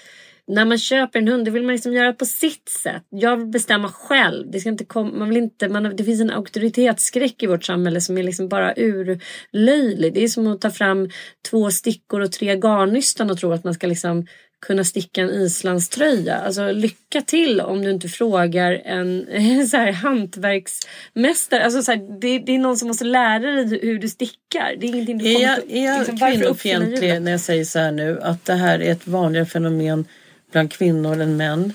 [0.47, 3.03] när man köper en hund då vill man liksom göra det på sitt sätt.
[3.09, 4.51] Jag vill bestämma själv.
[4.51, 8.01] Det, ska inte kom, man vill inte, man, det finns en auktoritetsskräck i vårt samhälle
[8.01, 10.13] som är liksom bara urlöjlig.
[10.13, 11.09] Det är som att ta fram
[11.49, 14.27] två stickor och tre garnnystan och tro att man ska liksom
[14.65, 16.35] kunna sticka en islandströja.
[16.37, 19.27] Alltså lycka till om du inte frågar en
[19.69, 21.63] så här, hantverksmästare.
[21.65, 24.75] Alltså, så här, det, det är någon som måste lära dig hur du stickar.
[24.79, 27.65] Det är ingenting du Är kommer jag, att- är jag liksom, kvinnofientlig när jag säger
[27.65, 30.05] så här nu att det här är ett vanligare fenomen
[30.51, 31.73] bland kvinnor än män?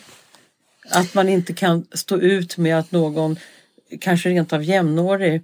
[0.91, 3.37] Att man inte kan stå ut med att någon,
[4.01, 5.43] kanske rent av jämnårig,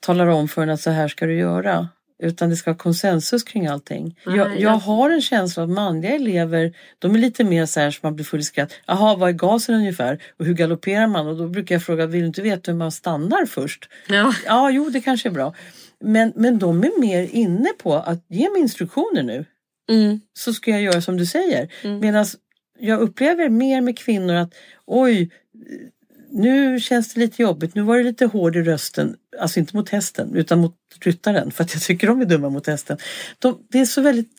[0.00, 1.88] talar om för en att så här ska du göra.
[2.22, 4.18] Utan det ska vara konsensus kring allting.
[4.26, 7.80] Nej, jag, jag har en känsla av att manliga elever, de är lite mer så
[7.80, 8.72] här som man blir full i skratt.
[8.86, 10.22] Jaha, vad är gasen ungefär?
[10.38, 11.26] Och hur galopperar man?
[11.26, 13.88] Och då brukar jag fråga, vill du inte veta hur man stannar först?
[14.08, 14.34] Ja.
[14.46, 15.54] Ja, jo, det kanske är bra.
[16.00, 19.44] Men, men de är mer inne på att ge mig instruktioner nu
[19.90, 20.20] Mm.
[20.38, 21.68] så ska jag göra som du säger.
[22.00, 22.26] Medan
[22.78, 24.54] jag upplever mer med kvinnor att
[24.86, 25.30] oj,
[26.32, 29.16] nu känns det lite jobbigt, nu var det lite hård i rösten.
[29.40, 32.66] Alltså inte mot hästen utan mot ryttaren för att jag tycker de är dumma mot
[32.66, 32.98] hästen.
[33.38, 34.30] De, det är så väldigt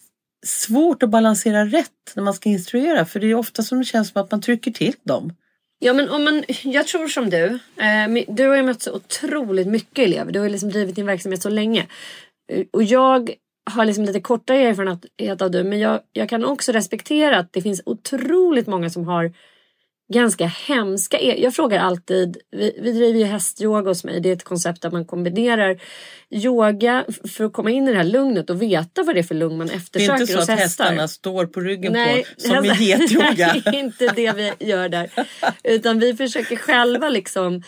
[0.46, 4.10] svårt att balansera rätt när man ska instruera för det är ofta som det känns
[4.10, 5.34] som att man trycker till dem.
[5.80, 7.60] Ja men om man, jag tror som du.
[7.78, 10.32] Eh, du har ju mött så otroligt mycket elever.
[10.32, 11.88] Du har ju liksom drivit din verksamhet så länge.
[12.52, 13.32] Eh, och jag
[13.72, 15.64] har liksom lite kortare erfarenhet av du.
[15.64, 19.34] Men jag, jag kan också respektera att det finns otroligt många som har
[20.14, 21.20] ganska hemska...
[21.20, 24.20] er- Jag frågar alltid, vi, vi driver ju hästyoga hos mig.
[24.20, 25.80] Det är ett koncept där man kombinerar
[26.30, 27.06] yoga
[27.36, 29.58] för att komma in i det här lugnet och veta vad det är för lugn
[29.58, 30.84] man Det är eftersöker inte så hos att hästar.
[30.84, 33.54] hästarna står på ryggen Nej, på som i getyoga.
[33.64, 35.10] det är inte det vi gör där.
[35.64, 37.64] Utan vi försöker själva liksom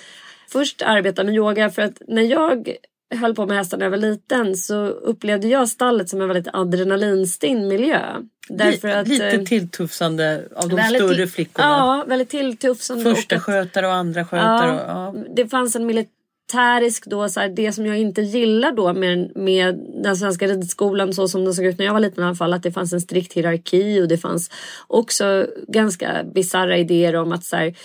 [0.52, 2.70] först arbeta med yoga för att när jag
[3.16, 6.54] höll på med hästar när jag var liten så upplevde jag stallet som en väldigt
[6.56, 8.02] adrenalinstinn miljö.
[8.50, 11.68] Därför att, lite eh, tilltufsande av de väldigt större flickorna.
[11.68, 13.04] Ja, väldigt tilltufsande.
[13.16, 14.72] Första och att- skötare och andra skötare.
[14.72, 15.24] och- Ja, Ja.
[15.36, 19.76] Det fanns en militärisk då, så här, det som jag inte gillar då med, med
[20.04, 22.54] den svenska ridskolan så som den såg ut när jag var liten i alla fall.
[22.54, 24.50] Att det fanns en strikt hierarki och det fanns
[24.88, 27.76] också ganska bisarra idéer om att så här,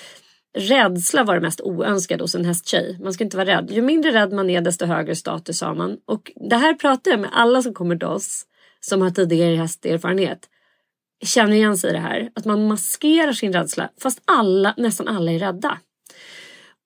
[0.59, 2.99] Rädsla var det mest oönskade hos en hästtjej.
[3.03, 3.71] Man ska inte vara rädd.
[3.71, 5.97] Ju mindre rädd man är desto högre status sa man.
[6.07, 8.43] Och det här pratar jag med alla som kommer till oss
[8.81, 10.49] som har tidigare hästerfarenhet.
[11.25, 12.31] Känner igen sig i det här.
[12.35, 15.79] Att man maskerar sin rädsla fast alla, nästan alla är rädda.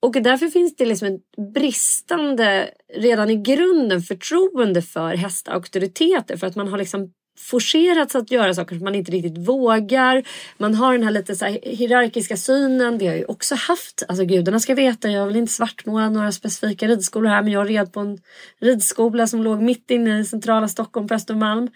[0.02, 6.36] Och därför finns det liksom ett bristande, redan i grunden, förtroende för hästauktoriteter.
[6.36, 10.22] För att man har liksom forcerats att göra saker som man inte riktigt vågar.
[10.58, 12.98] Man har den här lite så här hierarkiska synen.
[12.98, 14.02] Det har jag ju också haft.
[14.08, 17.92] Alltså gudarna ska veta, jag vill inte svartmåla några specifika ridskolor här men jag red
[17.92, 18.18] på en
[18.60, 21.70] ridskola som låg mitt inne i centrala Stockholm på Östermalm.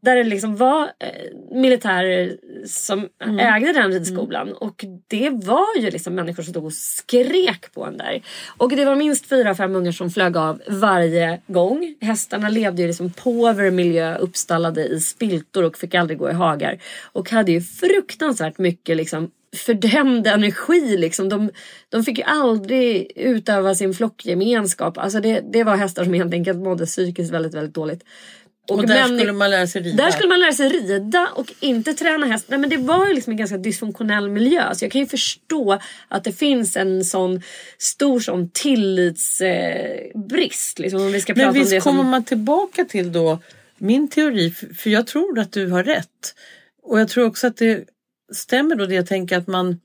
[0.00, 2.36] Där det liksom var eh, militärer
[2.66, 3.38] som Mm.
[3.38, 4.52] ägde den ridskolan.
[4.52, 8.22] Och det var ju liksom människor som stod och skrek på en där.
[8.56, 11.94] Och det var minst fyra, fem ungar som flög av varje gång.
[12.00, 16.32] Hästarna levde ju liksom på över miljö uppstallade i spiltor och fick aldrig gå i
[16.32, 16.78] hagar.
[17.12, 20.96] Och hade ju fruktansvärt mycket liksom fördämd energi.
[20.96, 21.28] Liksom.
[21.28, 21.50] De,
[21.88, 24.98] de fick ju aldrig utöva sin flockgemenskap.
[24.98, 28.04] Alltså det, det var hästar som helt enkelt mådde psykiskt väldigt, väldigt dåligt.
[28.68, 30.04] Och där männi- skulle man lära sig rida.
[30.04, 32.44] där skulle man lära sig rida och inte träna häst.
[32.48, 34.74] Nej, men det var ju liksom en ganska dysfunktionell miljö.
[34.74, 37.42] Så jag kan ju förstå att det finns en sån
[37.78, 40.78] stor sån tillitsbrist.
[40.78, 42.10] Eh, liksom, om vi ska Men prata om visst det kommer som...
[42.10, 43.38] man tillbaka till då
[43.78, 46.34] min teori, för för jag tror att du har rätt.
[46.82, 47.84] Och jag tror också att det
[48.32, 49.80] stämmer då det jag tänker att man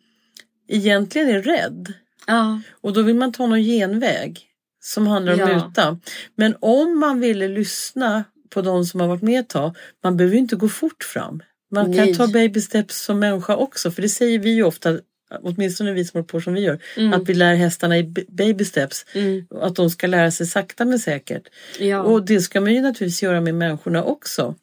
[0.67, 1.93] egentligen är rädd.
[2.27, 2.61] Ja.
[2.81, 4.41] Och då vill man ta någon genväg
[4.84, 5.55] som handlar om Ja.
[5.67, 5.99] muta.
[6.36, 8.23] Men om man ville lyssna
[8.54, 11.43] på de som har varit med ett tag, man behöver ju inte gå fort fram.
[11.72, 12.06] Man Nej.
[12.06, 14.99] kan ta baby steps som människa också, för det säger vi ju ofta,
[15.41, 16.80] åtminstone vi som håller på som vi gör,
[17.14, 19.06] att vi lär hästarna i baby steps.
[19.14, 19.47] Mm.
[19.62, 21.43] Att de ska lära sig sakta men säkert.
[21.80, 22.01] Ja.
[22.01, 24.56] Och det ska man ju naturligtvis göra med människorna också.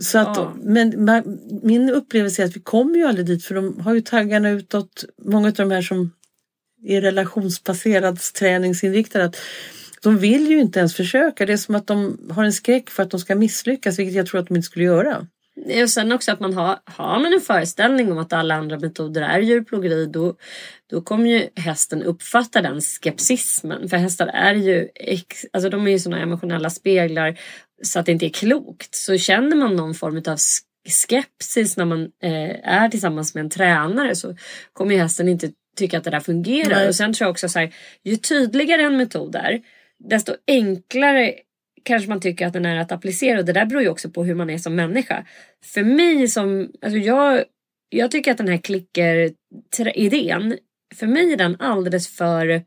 [0.00, 0.54] Så att, Ja.
[0.62, 4.00] Men man, min upplevelse är att vi kommer ju aldrig dit för de har ju
[4.00, 5.04] taggarna utåt.
[5.22, 6.12] Många av de här som
[6.86, 9.24] är relationsbaserad träningsinriktade.
[9.24, 9.36] Att
[10.04, 11.46] de vill ju inte ens försöka.
[11.46, 14.26] Det är som att de har en skräck för att de ska misslyckas, vilket jag
[14.26, 15.26] tror att de inte skulle göra.
[15.82, 19.22] Och sen också att man har, har man en föreställning om att alla andra metoder
[19.22, 20.34] är djurplågeri då,
[20.90, 23.88] då kommer ju hästen uppfatta den skepsismen.
[23.88, 27.38] För hästar är ju, ex, alltså de är ju såna emotionella speglar
[27.82, 28.94] så att det inte är klokt.
[28.94, 30.60] Så känner man någon form av sk-
[31.08, 34.36] skepsis när man eh, är tillsammans med en tränare så
[34.72, 36.74] kommer ju hästen inte tycka att det där fungerar.
[36.74, 36.88] Nej.
[36.88, 37.74] Och sen tror jag också så här,
[38.04, 39.60] ju tydligare en metod är
[39.98, 41.34] desto enklare
[41.84, 43.38] kanske man tycker att den är att applicera.
[43.38, 45.26] Och det där beror ju också på hur man är som människa.
[45.64, 47.44] För mig som, alltså jag,
[47.88, 50.58] jag tycker att den här klicker-idén,
[50.94, 52.62] för mig är den alldeles för, eh,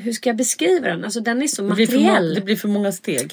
[0.00, 1.04] hur ska jag beskriva den?
[1.04, 2.34] Alltså den är så materiell.
[2.34, 3.32] det blir för många steg.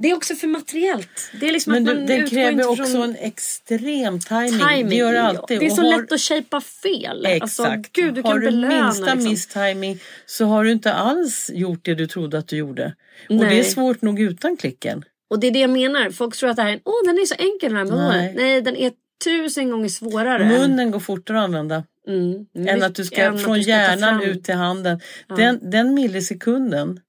[0.00, 1.30] Det är också för materiellt.
[1.40, 4.58] Det är liksom Men att du, man den kräver också från en extrem timing.
[4.60, 4.88] timing.
[4.88, 5.60] Det gör det Ja, alltid.
[5.60, 7.26] Det är Och så har- lätt att shapea fel.
[7.26, 7.42] Exakt.
[7.70, 8.84] Alltså, gud, du har kan du belöna.
[8.84, 9.30] minsta liksom.
[9.30, 12.94] misstiming så har du inte alls gjort det du trodde att du gjorde.
[13.28, 13.48] Och Nej.
[13.50, 15.04] det är svårt nog utan klicken.
[15.30, 16.10] Och det är det jag menar.
[16.10, 18.08] Folk tror att det här är, åh den är så enkel den här.
[18.08, 18.34] Nej.
[18.36, 18.62] Nej.
[18.62, 18.92] den är
[19.24, 20.44] tusen gånger svårare.
[20.48, 22.46] Munnen går fortare att använda Mm.
[22.68, 25.00] än att du ska Än från du ska hjärnan ut till handen.
[25.36, 27.00] Den, den millisekunden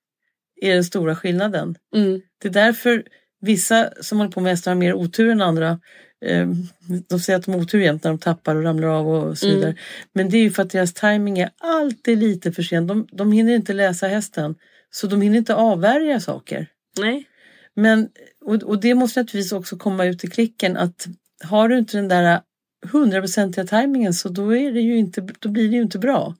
[0.61, 1.75] är den stora skillnaden.
[1.95, 2.21] Mm.
[2.41, 3.03] Det är därför
[3.41, 5.79] vissa som håller på med hästar har mer otur än andra.
[6.25, 6.47] Eh,
[7.09, 9.45] De säger att de har otur jämt när de tappar och ramlar av och så
[9.45, 9.57] Mm.
[9.59, 9.75] vidare.
[10.13, 12.87] Men det är ju för att deras timing är alltid lite för sen.
[12.87, 14.55] De, de hinner inte läsa hästen.
[14.91, 16.67] Så de hinner inte avvärja saker.
[16.99, 17.25] Nej.
[17.75, 18.09] Men,
[18.45, 21.07] och, och det måste naturligtvis också komma ut i klicken att
[21.43, 22.41] har du inte den där
[22.91, 26.35] hundraprocentiga tajmingen så då, är det ju inte, då blir det ju inte bra.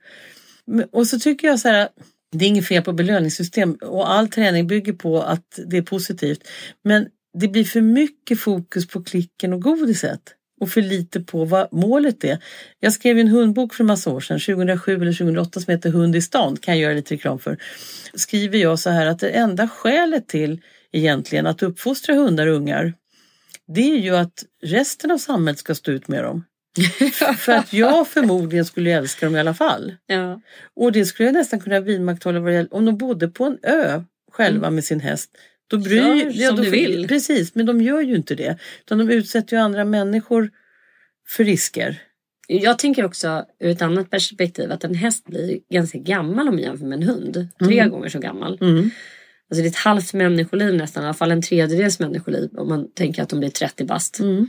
[0.92, 1.90] Och så tycker jag så här,
[2.32, 6.48] det är inget fel på belöningssystem och all träning bygger på att det är positivt.
[6.84, 7.08] Men
[7.40, 10.22] det blir för mycket fokus på klicken och godiset
[10.62, 12.44] och för lite på vad målet är.
[12.80, 16.22] Jag skrev en hundbok för massa år sedan, 2007 eller 2008 som heter Hund i
[16.22, 17.58] stan, kan jag göra lite reklam för.
[18.14, 20.62] Skriver jag så här att det enda skälet till
[20.92, 22.94] egentligen att uppfostra hundar och ungar
[23.74, 26.46] det är ju att resten av samhället ska stå ut med dem.
[27.38, 29.94] för att jag förmodligen skulle älska dem i alla fall.
[30.08, 30.42] Ja.
[30.76, 34.70] Och det skulle jag nästan kunna vidmakthålla vad om de bodde på en ö själva
[34.70, 35.30] med sin häst.
[35.70, 36.32] Då bryr, Mm.
[36.32, 37.08] Gör som då, du vill.
[37.08, 38.58] Precis, men de gör ju inte det.
[38.86, 40.50] Utan de utsätter ju andra människor
[41.28, 42.02] för risker.
[42.48, 46.64] Jag tänker också ur ett annat perspektiv att en häst blir ganska gammal om man
[46.64, 47.48] jämför med en hund.
[47.60, 47.90] Tre Mm.
[47.92, 48.52] gånger så gammal.
[49.52, 52.92] Alltså det är ett halvt människoliv nästan, i alla fall en tredjedels människoliv om man
[52.94, 54.20] tänker att de blir 30 bast.
[54.20, 54.48] Mm.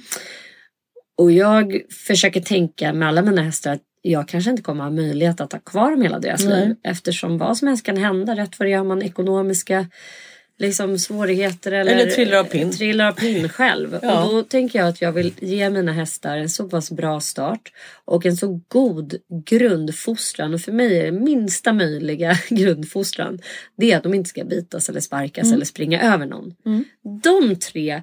[1.20, 5.40] Och jag försöker tänka med alla mina hästar att jag kanske inte kommer ha möjlighet
[5.40, 6.66] att ha kvar dem hela deras Nej.
[6.66, 6.76] liv.
[6.82, 8.36] Eftersom vad som helst kan hända.
[8.36, 9.86] Rätt vad det har man ekonomiska
[10.59, 11.72] liksom, svårigheter.
[11.72, 12.70] Eller, Eller trillar av pinn.
[12.70, 13.98] Trillar av pinn själv.
[14.02, 14.24] Ja.
[14.24, 17.72] Och då tänker jag att jag vill ge mina hästar en så pass bra start.
[18.05, 19.14] Och en så god
[19.44, 20.55] grundfostran.
[20.55, 23.38] Och för mig är det minsta möjliga grundfostran.
[23.76, 25.55] Det är att de inte ska bitas eller sparkas Mm.
[25.55, 26.55] eller springa över någon.
[27.22, 28.02] De tre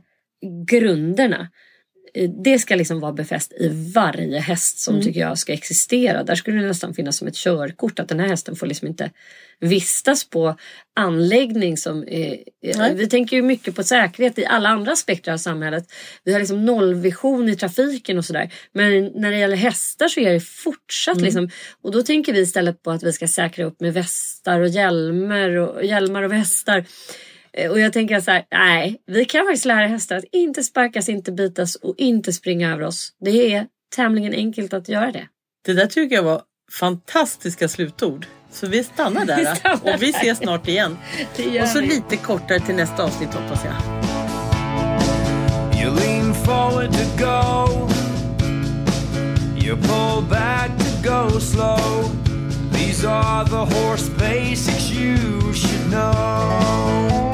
[0.67, 1.47] grunderna
[2.43, 6.23] det ska liksom vara befäst i varje häst som tycker jag ska existera.
[6.23, 9.11] Där skulle det nästan finnas som ett körkort att den här hästen får liksom inte
[9.59, 10.55] vistas på
[10.95, 12.03] anläggning som...
[12.03, 12.37] Eh,
[12.93, 15.91] vi tänker ju mycket på säkerhet i alla andra aspekter av samhället.
[16.23, 18.53] Vi har liksom nollvision i trafiken och sådär.
[18.71, 21.49] Men när det gäller hästar så är det fortsatt liksom.
[21.81, 25.49] Och då tänker vi istället på att vi ska säkra upp med västar och hjälmar
[25.49, 26.85] och, hjälmar och västar.
[27.57, 31.09] Eh, Och jag tänker så här, nej, vi kan faktiskt lära hästar att inte sparkas,
[31.09, 33.09] inte bitas och inte springa över oss.
[33.25, 33.65] Det är
[33.95, 35.27] tämligen enkelt att göra det.
[35.65, 36.41] Det där tycker jag var
[36.79, 38.25] fantastiska slutord.
[38.51, 39.37] Så vi stannar där.
[39.53, 40.19] Vi stannar och vi där.
[40.19, 40.97] ses snart igen.
[41.61, 41.87] Och så vi.
[41.87, 43.73] lite kortare till nästa avsnitt hoppas jag.
[45.81, 47.89] You lean forward to go.
[49.65, 52.05] You pull back to go slow.
[52.73, 55.17] These are the horse basics you
[55.53, 57.26] should know.